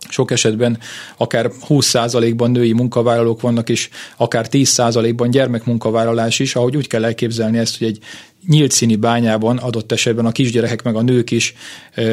[0.09, 0.79] sok esetben
[1.17, 7.77] akár 20%-ban női munkavállalók vannak, és akár 10%-ban gyermekmunkavállalás is, ahogy úgy kell elképzelni ezt,
[7.77, 7.99] hogy egy
[8.47, 11.53] nyílt színi bányában adott esetben a kisgyerekek meg a nők is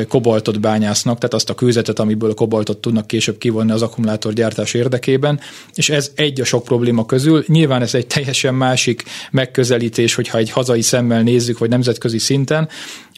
[0.08, 5.40] kobaltot bányásznak, tehát azt a kőzetet, amiből a kobaltot tudnak később kivonni az akkumulátorgyártás érdekében,
[5.74, 7.44] és ez egy a sok probléma közül.
[7.46, 12.68] Nyilván ez egy teljesen másik megközelítés, hogyha egy hazai szemmel nézzük, vagy nemzetközi szinten,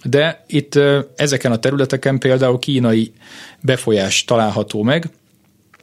[0.04, 0.78] de itt
[1.16, 3.12] ezeken a területeken például kínai
[3.60, 5.10] befolyás található meg,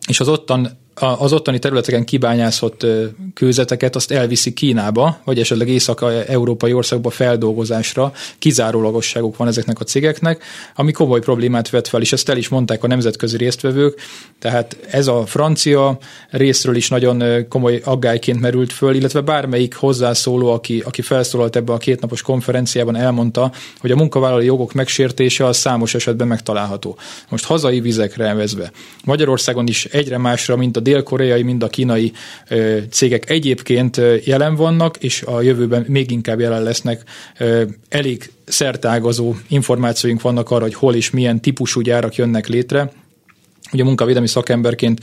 [0.08, 2.86] és az ottan az ottani területeken kibányászott
[3.34, 8.12] kőzeteket azt elviszi Kínába, vagy esetleg észak-európai országba feldolgozásra.
[8.40, 10.44] Kizárólagosságuk van ezeknek a cégeknek,
[10.76, 14.02] ami komoly problémát vet fel, és ezt el is mondták a nemzetközi résztvevők.
[14.40, 15.98] Tehát ez a francia
[16.30, 21.78] részről is nagyon komoly aggályként merült föl, illetve bármelyik hozzászóló, aki, aki felszólalt ebbe a
[21.78, 26.98] kétnapos konferenciában, elmondta, hogy a munkavállalói jogok megsértése az számos esetben megtalálható.
[27.30, 28.72] Most hazai vizekre elvezve.
[29.04, 32.12] Magyarországon is egyre másra, mint a dél-koreai, mind a kínai
[32.90, 37.04] cégek egyébként jelen vannak, és a jövőben még inkább jelen lesznek.
[37.90, 42.92] Elég szertágazó információink vannak arra, hogy hol és milyen típusú gyárak jönnek létre,
[43.74, 45.00] Ugye munkavédelmi szakemberként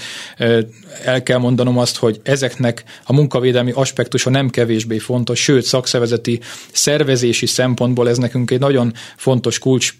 [1.05, 6.41] el kell mondanom azt, hogy ezeknek a munkavédelmi aspektusa nem kevésbé fontos, sőt szakszervezeti
[6.73, 9.95] szervezési szempontból ez nekünk egy nagyon fontos kulcs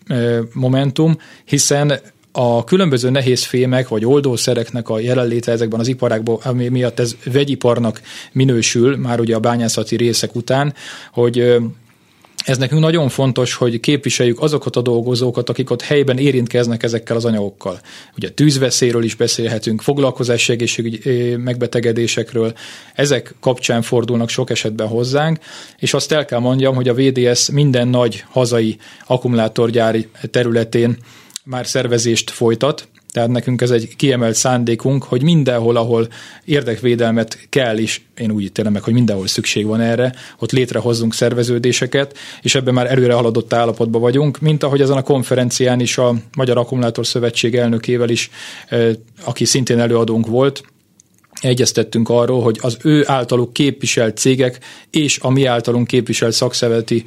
[0.53, 2.01] momentum, hiszen
[2.33, 8.01] a különböző nehéz fémek vagy oldószereknek a jelenléte ezekben az iparákban, ami miatt ez vegyiparnak
[8.33, 10.75] minősül, már ugye a bányászati részek után,
[11.13, 11.61] hogy
[12.45, 17.25] ez nekünk nagyon fontos, hogy képviseljük azokat a dolgozókat, akik ott helyben érintkeznek ezekkel az
[17.25, 17.81] anyagokkal.
[18.17, 22.53] Ugye tűzveszélyről is beszélhetünk, foglalkozási egészségügyi megbetegedésekről,
[22.95, 25.39] ezek kapcsán fordulnak sok esetben hozzánk,
[25.79, 30.97] és azt el kell mondjam, hogy a VDS minden nagy hazai akkumulátorgyári területén
[31.51, 36.09] már szervezést folytat, tehát nekünk ez egy kiemelt szándékunk, hogy mindenhol, ahol
[36.45, 42.17] érdekvédelmet kell is, én úgy ítélem meg, hogy mindenhol szükség van erre, ott létrehozzunk szerveződéseket,
[42.43, 46.59] és ebben már előre haladott állapotban vagyunk, mint ahogy ezen a konferencián is a Magyar
[46.59, 48.31] Akkumulátor Szövetség elnökével is,
[48.69, 48.91] eh,
[49.25, 50.63] aki szintén előadónk volt,
[51.41, 54.59] egyeztettünk arról, hogy az ő általuk képviselt cégek
[54.91, 57.05] és a mi általunk képviselt szakszervezeti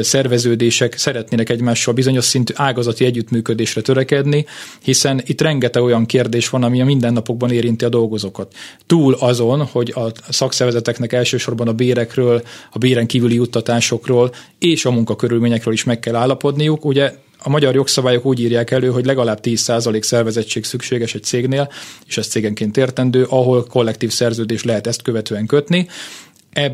[0.00, 4.46] szerveződések szeretnének egymással bizonyos szintű ágazati együttműködésre törekedni,
[4.82, 8.54] hiszen itt rengeteg olyan kérdés van, ami a mindennapokban érinti a dolgozókat.
[8.86, 15.74] Túl azon, hogy a szakszervezeteknek elsősorban a bérekről, a béren kívüli juttatásokról és a munkakörülményekről
[15.74, 16.84] is meg kell állapodniuk.
[16.84, 21.72] Ugye a magyar jogszabályok úgy írják elő, hogy legalább 10% szervezettség szükséges egy cégnél,
[22.06, 25.88] és ez cégenként értendő, ahol kollektív szerződés lehet ezt követően kötni.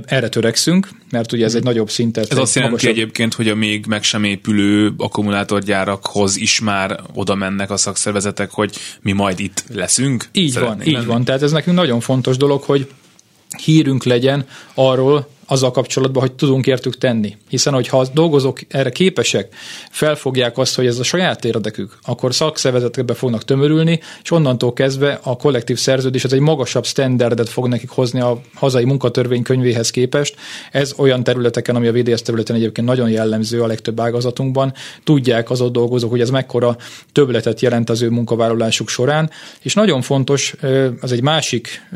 [0.04, 2.32] Erre törekszünk, mert ugye ez egy nagyobb szintet.
[2.32, 3.02] Ez azt jelenti magasabb...
[3.02, 8.76] egyébként, hogy a még meg sem épülő akkumulátorgyárakhoz is már oda mennek a szakszervezetek, hogy
[9.00, 10.28] mi majd itt leszünk.
[10.32, 11.24] Így van, így van.
[11.24, 12.88] Tehát ez nekünk nagyon fontos dolog, hogy
[13.64, 17.36] hírünk legyen arról, azzal kapcsolatban, hogy tudunk értük tenni.
[17.48, 19.54] Hiszen, hogyha a dolgozók erre képesek,
[19.90, 25.36] felfogják azt, hogy ez a saját érdekük, akkor szakszervezetekbe fognak tömörülni, és onnantól kezdve a
[25.36, 30.34] kollektív szerződés ez egy magasabb standardet fog nekik hozni a hazai munkatörvénykönyvéhez képest.
[30.70, 34.72] Ez olyan területeken, ami a VDS területen egyébként nagyon jellemző a legtöbb ágazatunkban,
[35.04, 36.76] tudják az ott dolgozók, hogy ez mekkora
[37.12, 39.30] többletet jelent az ő munkavállalásuk során,
[39.62, 40.54] és nagyon fontos,
[41.00, 41.88] az egy másik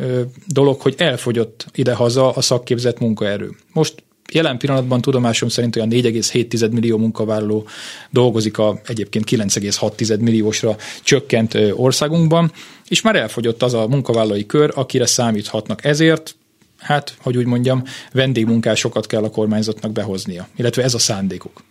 [0.47, 3.57] dolog, hogy elfogyott idehaza a szakképzett munkaerő munkaerő.
[3.73, 7.67] Most jelen pillanatban tudomásom szerint olyan 4,7 millió munkavállaló
[8.11, 12.53] dolgozik a egyébként 9,6 milliósra csökkent országunkban,
[12.89, 15.85] és már elfogyott az a munkavállalói kör, akire számíthatnak.
[15.85, 16.37] Ezért
[16.79, 21.63] hát, hogy úgy mondjam, vendégmunkásokat kell a kormányzatnak behoznia, illetve ez a szándékuk.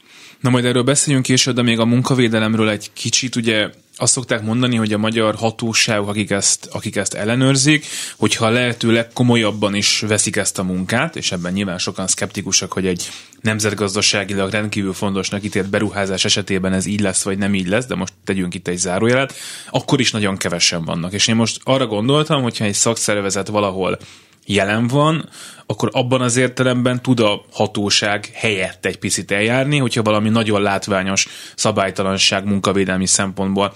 [0.45, 4.75] Na majd erről beszéljünk később, de még a munkavédelemről egy kicsit, ugye azt szokták mondani,
[4.75, 7.85] hogy a magyar hatóságok, akik ezt, akik ezt ellenőrzik,
[8.17, 13.09] hogyha lehetőleg komolyabban is veszik ezt a munkát, és ebben nyilván sokan szkeptikusak, hogy egy
[13.41, 18.13] nemzetgazdaságilag rendkívül fontosnak ítélt beruházás esetében ez így lesz, vagy nem így lesz, de most
[18.23, 19.33] tegyünk itt egy zárójelet,
[19.69, 21.13] akkor is nagyon kevesen vannak.
[21.13, 23.97] És én most arra gondoltam, hogyha egy szakszervezet valahol
[24.45, 25.29] jelen van,
[25.65, 31.27] akkor abban az értelemben tud a hatóság helyett egy picit eljárni, hogyha valami nagyon látványos
[31.55, 33.75] szabálytalanság munkavédelmi szempontból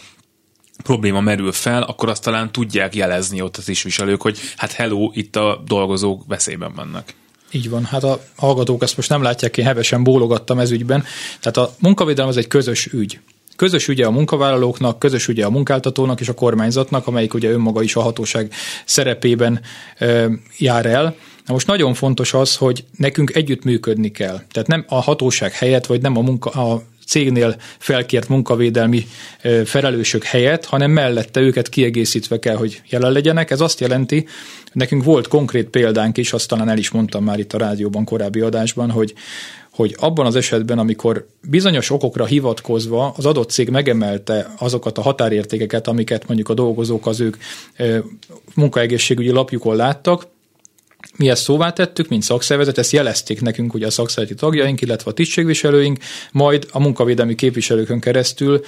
[0.83, 5.35] probléma merül fel, akkor azt talán tudják jelezni ott az isviselők, hogy hát hello, itt
[5.35, 7.13] a dolgozók veszélyben vannak.
[7.51, 11.03] Így van, hát a hallgatók ezt most nem látják, én hevesen bólogattam ez ügyben.
[11.39, 13.19] Tehát a munkavédelem az egy közös ügy.
[13.59, 17.95] Közös ügye a munkavállalóknak, közös ügye a munkáltatónak és a kormányzatnak, amelyik ugye önmaga is
[17.95, 18.53] a hatóság
[18.85, 19.61] szerepében
[20.57, 21.15] jár el.
[21.45, 24.41] Na most nagyon fontos az, hogy nekünk együttműködni kell.
[24.51, 29.05] Tehát nem a hatóság helyett, vagy nem a, munka, a cégnél felkért munkavédelmi
[29.65, 33.51] felelősök helyett, hanem mellette őket kiegészítve kell, hogy jelen legyenek.
[33.51, 34.25] Ez azt jelenti,
[34.71, 38.39] nekünk volt konkrét példánk is, azt talán el is mondtam már itt a rádióban korábbi
[38.39, 39.13] adásban, hogy
[39.79, 45.87] hogy abban az esetben, amikor bizonyos okokra hivatkozva az adott cég megemelte azokat a határértékeket,
[45.87, 47.37] amiket mondjuk a dolgozók az ők
[48.55, 50.27] munkaegészségügyi lapjukon láttak,
[51.17, 55.13] mi ezt szóvá tettük, mint szakszervezet, ezt jelezték nekünk ugye a szakszervezeti tagjaink, illetve a
[55.13, 55.97] tisztségviselőink,
[56.31, 58.61] majd a munkavédelmi képviselőkön keresztül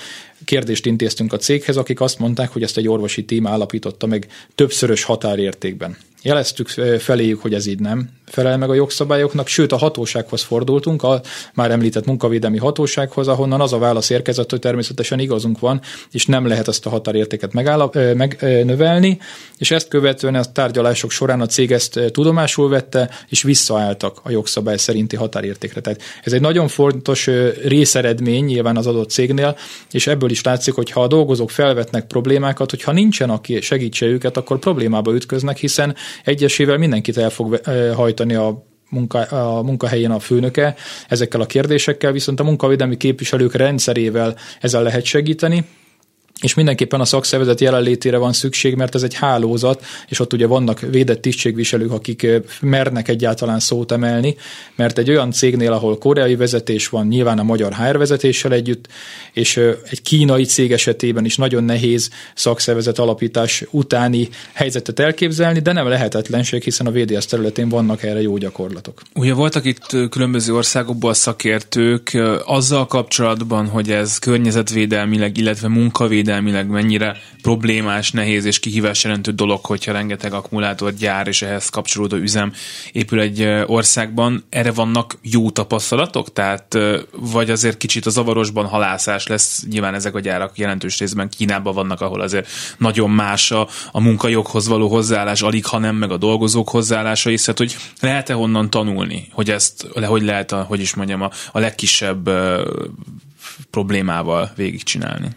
[0.45, 5.04] kérdést intéztünk a céghez, akik azt mondták, hogy ezt egy orvosi tím állapította meg többszörös
[5.04, 5.97] határértékben.
[6.23, 6.67] Jeleztük
[6.99, 11.21] feléjük, hogy ez így nem felel meg a jogszabályoknak, sőt a hatósághoz fordultunk, a
[11.53, 15.81] már említett munkavédelmi hatósághoz, ahonnan az a válasz érkezett, hogy természetesen igazunk van,
[16.12, 19.17] és nem lehet ezt a határértéket megállap, megnövelni,
[19.57, 24.77] és ezt követően a tárgyalások során a cég ezt tudomásul vette, és visszaálltak a jogszabály
[24.77, 25.81] szerinti határértékre.
[25.81, 27.29] Tehát ez egy nagyon fontos
[27.63, 29.57] részeredmény nyilván az adott cégnél,
[29.91, 34.38] és ebből is látszik, hogy ha a dolgozók felvetnek problémákat, hogyha nincsen, aki segítse őket,
[34.38, 37.62] akkor problémába ütköznek, hiszen egyesével mindenkit el fog
[37.95, 40.76] hajtani a munka, a munkahelyén a főnöke
[41.08, 45.65] ezekkel a kérdésekkel, viszont a munkavédelmi képviselők rendszerével ezzel lehet segíteni,
[46.41, 50.80] és mindenképpen a szakszervezet jelenlétére van szükség, mert ez egy hálózat, és ott ugye vannak
[50.80, 52.27] védett tisztségviselők, akik
[52.62, 54.36] mernek egyáltalán szót emelni,
[54.75, 58.88] mert egy olyan cégnél, ahol koreai vezetés van, nyilván a magyar HR vezetéssel együtt,
[59.34, 59.58] és
[59.89, 66.63] egy kínai cég esetében is nagyon nehéz szakszervezet alapítás utáni helyzetet elképzelni, de nem lehetetlenség,
[66.63, 69.01] hiszen a VDS területén vannak erre jó gyakorlatok.
[69.15, 77.17] Ugye voltak itt különböző országokból szakértők azzal kapcsolatban, hogy ez környezetvédelmileg, illetve munkavédelmileg védelmileg mennyire
[77.41, 82.54] problémás, nehéz és kihívás jelentő dolog, hogyha rengeteg akkumulátorgyár és ehhez kapcsolódó üzem
[82.91, 84.44] épül egy országban.
[84.50, 86.34] Erre vannak jó tapasztalatok?
[86.34, 86.78] Tehát
[87.12, 92.02] vagy azért kicsit a zavarosban halászás lesz, nyilván ezek a gyárak jelentős részben Kínában vannak,
[92.02, 96.69] ahol azért nagyon más a, a munkajoghoz való hozzáállás, alig ha nem, meg a dolgozók
[96.69, 101.21] hozzáállása is, tehát hogy lehet-e honnan tanulni, hogy ezt, hogy lehet, a, hogy is mondjam,
[101.21, 102.29] a, a legkisebb
[103.69, 105.27] problémával végigcsinálni?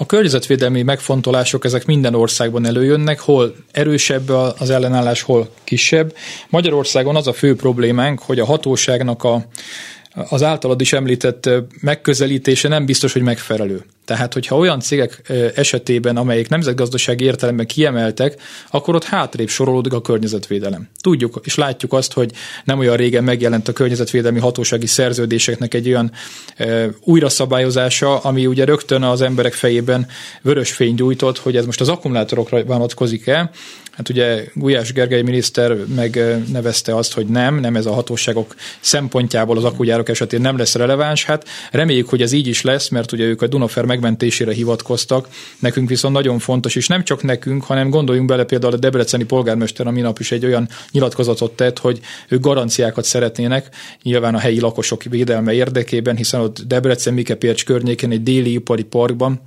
[0.00, 4.28] A környezetvédelmi megfontolások ezek minden országban előjönnek, hol erősebb
[4.58, 6.14] az ellenállás, hol kisebb.
[6.48, 9.44] Magyarországon az a fő problémánk, hogy a hatóságnak a
[10.28, 13.84] az általad is említett megközelítése nem biztos, hogy megfelelő.
[14.10, 18.36] Tehát, hogyha olyan cégek esetében, amelyek nemzetgazdasági értelemben kiemeltek,
[18.70, 20.88] akkor ott hátrébb sorolódik a környezetvédelem.
[21.00, 22.30] Tudjuk és látjuk azt, hogy
[22.64, 26.12] nem olyan régen megjelent a környezetvédelmi hatósági szerződéseknek egy olyan
[26.56, 30.06] e, újraszabályozása, ami ugye rögtön az emberek fejében
[30.42, 33.50] vörös fény gyújtott, hogy ez most az akkumulátorokra vonatkozik el,
[34.00, 39.64] Hát ugye Gulyás Gergely miniszter megnevezte azt, hogy nem, nem ez a hatóságok szempontjából az
[39.64, 41.24] akkugyárok esetén nem lesz releváns.
[41.24, 45.28] Hát reméljük, hogy ez így is lesz, mert ugye ők a Dunafer megmentésére hivatkoztak.
[45.58, 49.86] Nekünk viszont nagyon fontos, és nem csak nekünk, hanem gondoljunk bele például a debreceni polgármester
[49.86, 53.68] a minap is egy olyan nyilatkozatot tett, hogy ők garanciákat szeretnének,
[54.02, 59.40] nyilván a helyi lakosok védelme érdekében, hiszen ott Debrecen, Mikepércs környékén egy déli ipari parkban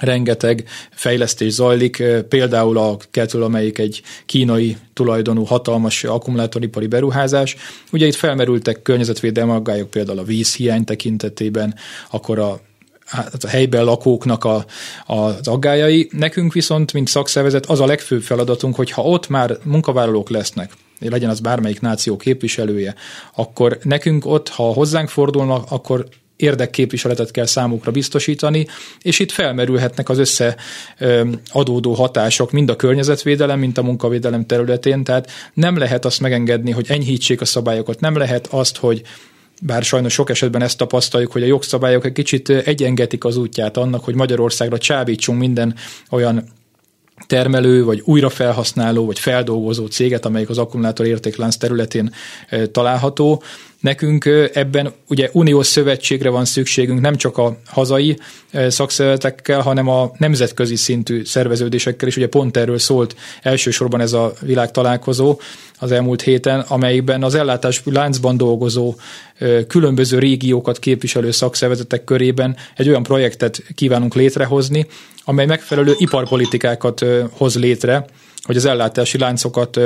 [0.00, 7.56] rengeteg fejlesztés zajlik, például a kettől, amelyik egy kínai tulajdonú hatalmas akkumulátoripari beruházás.
[7.92, 11.74] Ugye itt felmerültek környezetvédelmi aggályok például a vízhiány tekintetében,
[12.10, 12.60] akkor a
[13.06, 14.64] hát a helyben lakóknak a,
[15.06, 16.08] az aggájai.
[16.12, 21.30] Nekünk viszont, mint szakszervezet, az a legfőbb feladatunk, hogy ha ott már munkavállalók lesznek, legyen
[21.30, 22.94] az bármelyik náció képviselője,
[23.34, 28.66] akkor nekünk ott, ha hozzánk fordulnak, akkor érdekképviseletet kell számukra biztosítani,
[29.02, 35.78] és itt felmerülhetnek az összeadódó hatások mind a környezetvédelem, mint a munkavédelem területén, tehát nem
[35.78, 39.02] lehet azt megengedni, hogy enyhítsék a szabályokat, nem lehet azt, hogy
[39.66, 44.04] bár sajnos sok esetben ezt tapasztaljuk, hogy a jogszabályok egy kicsit egyengetik az útját annak,
[44.04, 45.74] hogy Magyarországra csábítsunk minden
[46.10, 46.44] olyan
[47.26, 52.14] termelő, vagy újrafelhasználó, vagy feldolgozó céget, amelyik az akkumulátor értéklánc területén
[52.72, 53.42] található.
[53.80, 58.18] Nekünk ebben ugye uniós szövetségre van szükségünk nem csak a hazai
[58.68, 62.16] szakszervezetekkel, hanem a nemzetközi szintű szerveződésekkel is.
[62.16, 65.38] Ugye pont erről szólt elsősorban ez a világ találkozó
[65.84, 68.94] az elmúlt héten, amelyben az ellátás láncban dolgozó
[69.68, 74.86] különböző régiókat képviselő szakszervezetek körében egy olyan projektet kívánunk létrehozni,
[75.24, 78.04] amely megfelelő iparpolitikákat hoz létre,
[78.42, 79.80] hogy az ellátási láncokat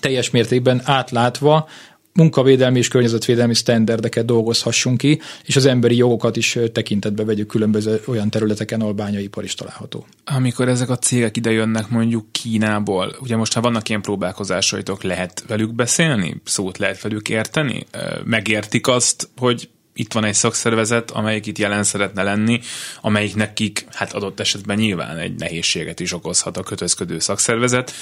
[0.00, 1.68] teljes mértékben átlátva
[2.12, 8.30] munkavédelmi és környezetvédelmi sztenderdeket dolgozhassunk ki, és az emberi jogokat is tekintetbe vegyük különböző olyan
[8.30, 10.06] területeken, ahol bányaipar is található.
[10.24, 15.44] Amikor ezek a cégek ide jönnek mondjuk Kínából, ugye most ha vannak ilyen próbálkozásaitok, lehet
[15.46, 16.40] velük beszélni?
[16.44, 17.86] Szót lehet velük érteni?
[18.24, 22.60] Megértik azt, hogy itt van egy szakszervezet, amelyik itt jelen szeretne lenni,
[23.00, 27.92] amelyik nekik, hát adott esetben nyilván egy nehézséget is okozhat a kötözködő szakszervezet,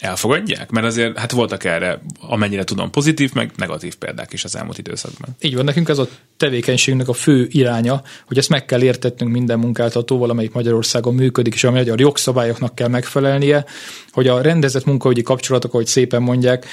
[0.00, 0.70] elfogadják?
[0.70, 5.36] Mert azért hát voltak erre, amennyire tudom, pozitív, meg negatív példák is az elmúlt időszakban.
[5.40, 9.58] Így van, nekünk ez a tevékenységnek a fő iránya, hogy ezt meg kell értetnünk minden
[9.58, 13.64] munkáltatóval, amelyik Magyarországon működik, és a magyar jogszabályoknak kell megfelelnie,
[14.10, 16.66] hogy a rendezett munkaügyi kapcsolatok, ahogy szépen mondják,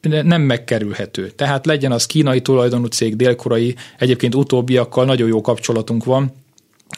[0.00, 1.30] nem megkerülhető.
[1.30, 6.32] Tehát legyen az kínai tulajdonú cég, délkorai, egyébként utóbbiakkal nagyon jó kapcsolatunk van,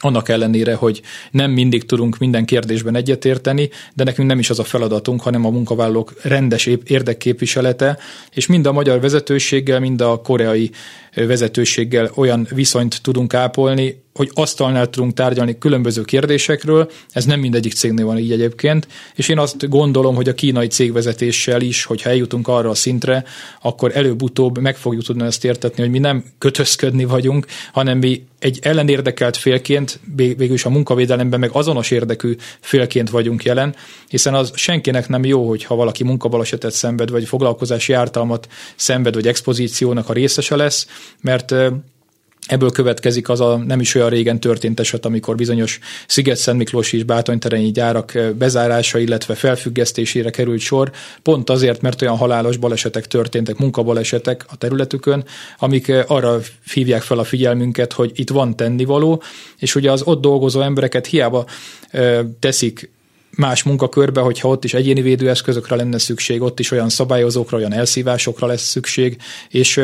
[0.01, 4.63] annak ellenére, hogy nem mindig tudunk minden kérdésben egyetérteni, de nekünk nem is az a
[4.63, 7.97] feladatunk, hanem a munkavállalók rendes érdekképviselete,
[8.33, 10.71] és mind a magyar vezetőséggel, mind a koreai
[11.15, 18.05] vezetőséggel olyan viszonyt tudunk ápolni, hogy asztalnál tudunk tárgyalni különböző kérdésekről, ez nem mindegyik cégnél
[18.05, 22.69] van így egyébként, és én azt gondolom, hogy a kínai cégvezetéssel is, hogyha eljutunk arra
[22.69, 23.23] a szintre,
[23.61, 28.59] akkor előbb-utóbb meg fogjuk tudni ezt értetni, hogy mi nem kötözködni vagyunk, hanem mi egy
[28.61, 33.75] ellenérdekelt félként, végül is a munkavédelemben meg azonos érdekű félként vagyunk jelen,
[34.07, 40.09] hiszen az senkinek nem jó, hogyha valaki munkabalesetet szenved, vagy foglalkozási ártalmat szenved, vagy expozíciónak
[40.09, 40.87] a részese lesz,
[41.21, 41.53] mert
[42.47, 47.03] Ebből következik az a nem is olyan régen történt eset, amikor bizonyos Sziget-Szent Miklós és
[47.03, 50.91] Bátonytereni gyárak bezárása, illetve felfüggesztésére került sor,
[51.21, 55.23] pont azért, mert olyan halálos balesetek történtek, munkabalesetek a területükön,
[55.59, 56.39] amik arra
[56.73, 59.21] hívják fel a figyelmünket, hogy itt van tennivaló,
[59.57, 61.45] és ugye az ott dolgozó embereket hiába
[62.39, 62.91] teszik
[63.37, 68.47] más munkakörbe, hogyha ott is egyéni védőeszközökre lenne szükség, ott is olyan szabályozókra, olyan elszívásokra
[68.47, 69.17] lesz szükség,
[69.49, 69.81] és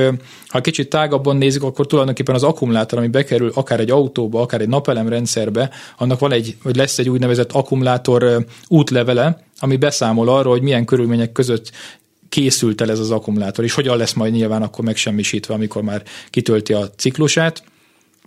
[0.48, 4.68] ha kicsit tágabban nézzük, akkor tulajdonképpen az akkumulátor, ami bekerül akár egy autóba, akár egy
[4.68, 10.86] napelemrendszerbe, annak van egy, vagy lesz egy úgynevezett akkumulátor útlevele, ami beszámol arról, hogy milyen
[10.86, 11.72] körülmények között
[12.30, 16.74] készült el ez az akkumulátor, és hogyan lesz majd nyilván akkor megsemmisítve, amikor már kitölti
[16.74, 17.64] a ciklusát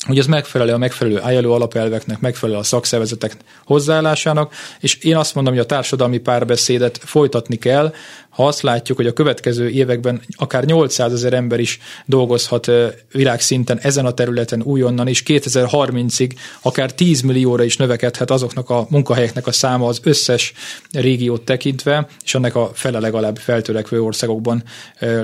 [0.06, 5.52] hogy ez megfelelő a megfelelő ILO alapelveknek, megfelelő a szakszervezetek hozzáállásának, és én azt mondom,
[5.52, 7.92] hogy a társadalmi párbeszédet folytatni kell,
[8.28, 12.70] ha azt látjuk, hogy a következő években akár 800 ezer ember is dolgozhat
[13.12, 16.30] világszinten ezen a területen újonnan, és 2030-ig
[16.62, 20.52] akár 10 millióra is növekedhet azoknak a munkahelyeknek a száma az összes
[20.92, 24.62] régiót tekintve, és annak a fele legalább feltörekvő országokban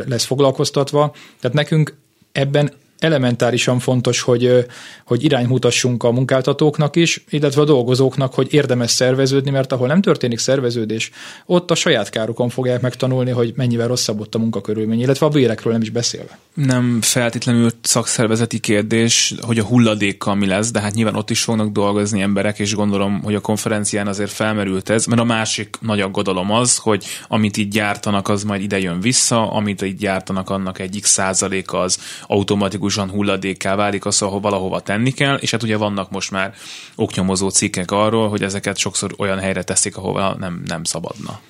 [0.07, 1.14] lesz foglalkoztatva.
[1.41, 1.97] Tehát nekünk
[2.33, 4.66] ebben elementárisan fontos, hogy,
[5.05, 10.38] hogy iránymutassunk a munkáltatóknak is, illetve a dolgozóknak, hogy érdemes szerveződni, mert ahol nem történik
[10.38, 11.11] szerveződés,
[11.46, 15.72] ott a saját kárukon fogják megtanulni, hogy mennyivel rosszabb ott a munkakörülmény, illetve a bérekről
[15.72, 16.38] nem is beszélve.
[16.55, 21.72] Nem feltétlenül szakszervezeti kérdés, hogy a hulladékkal mi lesz, de hát nyilván ott is fognak
[21.72, 26.51] dolgozni emberek, és gondolom, hogy a konferencián azért felmerült ez, mert a másik nagy aggodalom
[26.51, 31.05] az, hogy amit itt gyártanak, az majd ide jön vissza, amit itt gyártanak, annak egyik
[31.05, 36.11] százaléka az automatikus automatikusan hulladékká válik, az, ahol valahova tenni kell, és hát ugye vannak
[36.11, 36.55] most már
[36.95, 41.41] oknyomozó cikkek arról, hogy ezeket sokszor olyan helyre teszik, ahova nem, nem szabadna.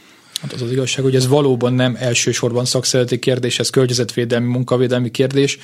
[0.40, 5.58] Hát az az igazság, hogy ez valóban nem elsősorban szakszereti kérdés, ez környezetvédelmi, munkavédelmi kérdés.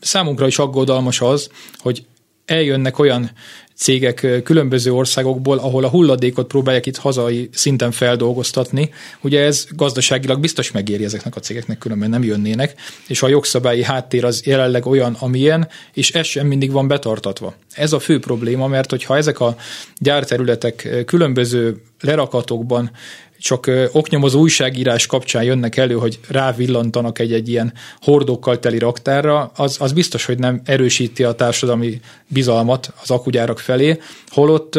[0.00, 2.04] Számunkra is aggodalmas az, hogy
[2.44, 3.30] eljönnek olyan
[3.76, 8.90] cégek különböző országokból, ahol a hulladékot próbálják itt hazai szinten feldolgoztatni.
[9.20, 12.74] Ugye ez gazdaságilag biztos megéri ezeknek a cégeknek, különben nem jönnének,
[13.06, 17.54] és a jogszabályi háttér az jelenleg olyan, amilyen, és ez sem mindig van betartatva.
[17.72, 19.56] Ez a fő probléma, mert hogyha ezek a
[19.98, 22.90] gyárterületek különböző lerakatokban
[23.38, 29.92] csak oknyomozó újságírás kapcsán jönnek elő, hogy rávillantanak egy-egy ilyen hordókkal teli raktárra, az, az
[29.92, 34.78] biztos, hogy nem erősíti a társadalmi bizalmat az akugyárak felé, holott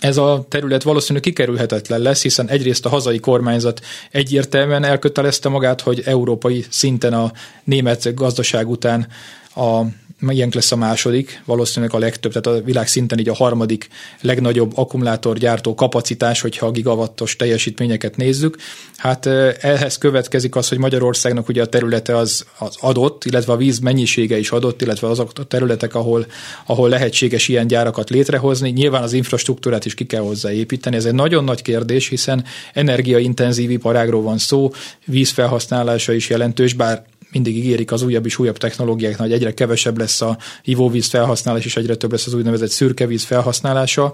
[0.00, 3.80] ez a terület valószínűleg kikerülhetetlen lesz, hiszen egyrészt a hazai kormányzat
[4.10, 7.32] egyértelműen elkötelezte magát, hogy európai szinten a
[7.64, 9.06] német gazdaság után
[9.54, 9.82] a
[10.28, 13.88] ilyen lesz a második, valószínűleg a legtöbb, tehát a világ szinten így a harmadik
[14.20, 18.56] legnagyobb akkumulátorgyártó kapacitás, hogyha a gigawattos teljesítményeket nézzük.
[18.96, 19.26] Hát
[19.60, 24.38] ehhez következik az, hogy Magyarországnak ugye a területe az, az adott, illetve a víz mennyisége
[24.38, 26.26] is adott, illetve azok a területek, ahol,
[26.66, 28.70] ahol lehetséges ilyen gyárakat létrehozni.
[28.70, 30.96] Nyilván az infrastruktúrát is ki kell hozzá építeni.
[30.96, 34.70] Ez egy nagyon nagy kérdés, hiszen energiaintenzív iparágról van szó,
[35.04, 40.20] vízfelhasználása is jelentős, bár mindig ígérik az újabb és újabb technológiák, hogy egyre kevesebb lesz
[40.20, 44.12] a ivóvíz felhasználás, és egyre több lesz az úgynevezett szürkevíz felhasználása.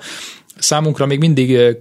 [0.59, 1.77] Számunkra még mindig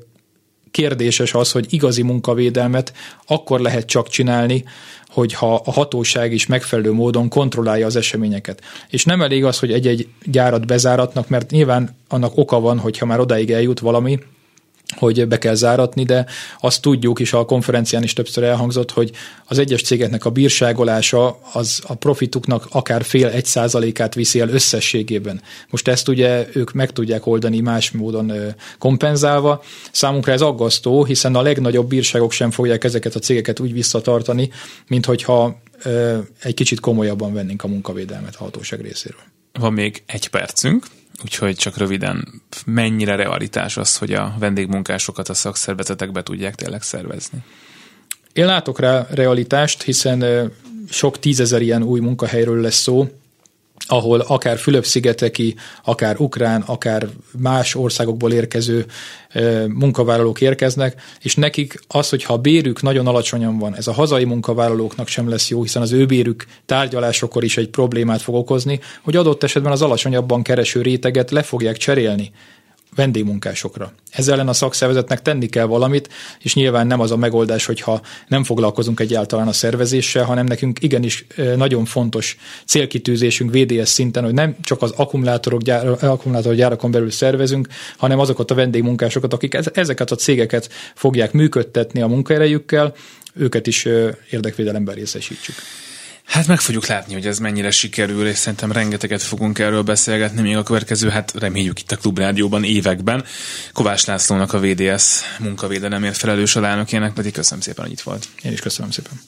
[0.72, 2.94] kérdéses az, hogy igazi munkavédelmet
[3.26, 4.64] akkor lehet csak csinálni,
[5.08, 8.62] hogyha a hatóság is megfelelő módon kontrollálja az eseményeket.
[8.90, 13.20] És nem elég az, hogy egy-egy gyárat bezáratnak, mert nyilván annak oka van, hogyha már
[13.20, 14.20] odáig eljut valami,
[14.96, 16.26] hogy be kell záratni, de
[16.60, 19.12] azt tudjuk is, a konferencián is többször elhangzott, hogy
[19.46, 25.42] az egyes cégeknek a bírságolása az a profituknak akár fél egy százalékát viszi el összességében.
[25.70, 28.32] Most ezt ugye ők meg tudják oldani más módon
[28.78, 29.64] kompenzálva.
[29.92, 34.50] Számunkra ez aggasztó, hiszen a legnagyobb bírságok sem fogják ezeket a cégeket úgy visszatartani,
[34.88, 35.62] mint hogyha
[36.42, 39.22] egy kicsit komolyabban vennénk a munkavédelmet a hatóság részéről.
[39.60, 40.86] Van még egy percünk,
[41.24, 47.40] Úgyhogy csak röviden, mennyire realitás az, hogy a vendégmunkásokat a szakszervezetekbe tudják tényleg szervezni?
[48.34, 50.52] Én látok rá realitást, hiszen
[50.90, 53.21] sok tízezer ilyen új munkahelyről lesz szó,
[53.88, 57.08] ahol akár Fülöp-szigeteki, akár ukrán, akár
[57.38, 58.86] más országokból érkező
[59.68, 65.08] munkavállalók érkeznek, és nekik az, hogyha a bérük nagyon alacsonyan van, ez a hazai munkavállalóknak
[65.08, 69.44] sem lesz jó, hiszen az ő bérük tárgyalásokor is egy problémát fog okozni, hogy adott
[69.44, 72.32] esetben az alacsonyabban kereső réteget le fogják cserélni
[72.96, 73.94] vendégmunkásokra.
[74.12, 78.44] Ezzel ellen a szakszervezetnek tenni kell valamit, és nyilván nem az a megoldás, hogyha nem
[78.44, 81.26] foglalkozunk egyáltalán a szervezéssel, hanem nekünk igenis
[81.56, 87.68] nagyon fontos célkitűzésünk VDS szinten, hogy nem csak az akkumulátorok gyár, akkumulátorgyárakon belül szervezünk,
[87.98, 92.94] hanem azokat a vendégmunkásokat, akik ezeket a cégeket fogják működtetni a munkaerejükkel,
[93.34, 93.88] őket is
[94.30, 95.56] érdekvédelemben részesítsük.
[96.32, 100.58] Hát meg fogjuk látni, hogy ez mennyire sikerül, és szerintem rengeteget fogunk erről beszélgetni még
[100.58, 103.24] a következő, hát reméljük itt a Klubrádióban években.
[103.74, 108.28] Kovács Lászlónak a VDS munkavédelemért felelős alelnökének pedig köszönöm szépen, hogy itt volt.
[108.42, 109.22] Én is köszönöm szépen.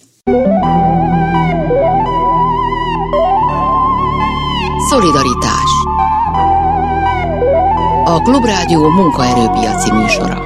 [4.89, 5.71] Szolidaritás
[8.03, 10.42] A Klubrádió munkaerőpiaci műsora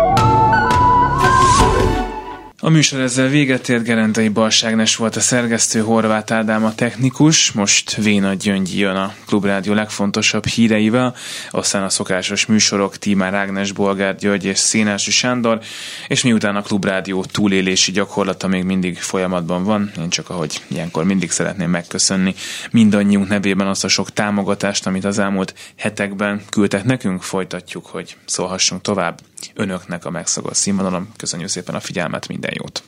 [2.59, 7.95] a műsor ezzel véget ért, Gerendai Balságnes volt a szerkesztő, Horváth Ádám a technikus, most
[7.95, 11.15] Véna Gyöngyi jön a Klubrádió legfontosabb híreivel,
[11.49, 15.59] aztán a szokásos műsorok Tímár Ágnes, Bolgár György és Szénási Sándor,
[16.07, 21.31] és miután a Klubrádió túlélési gyakorlata még mindig folyamatban van, én csak ahogy ilyenkor mindig
[21.31, 22.35] szeretném megköszönni
[22.71, 28.81] mindannyiunk nevében azt a sok támogatást, amit az elmúlt hetekben küldtek nekünk, folytatjuk, hogy szólhassunk
[28.81, 29.19] tovább
[29.53, 31.09] önöknek a megszagott színvonalon.
[31.17, 32.83] Köszönjük szépen a figyelmet, minden jót!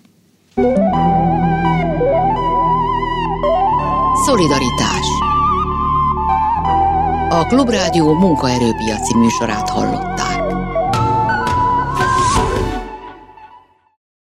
[4.26, 5.08] Szolidaritás
[7.30, 10.19] A Klubrádió munkaerőpiaci műsorát hallották.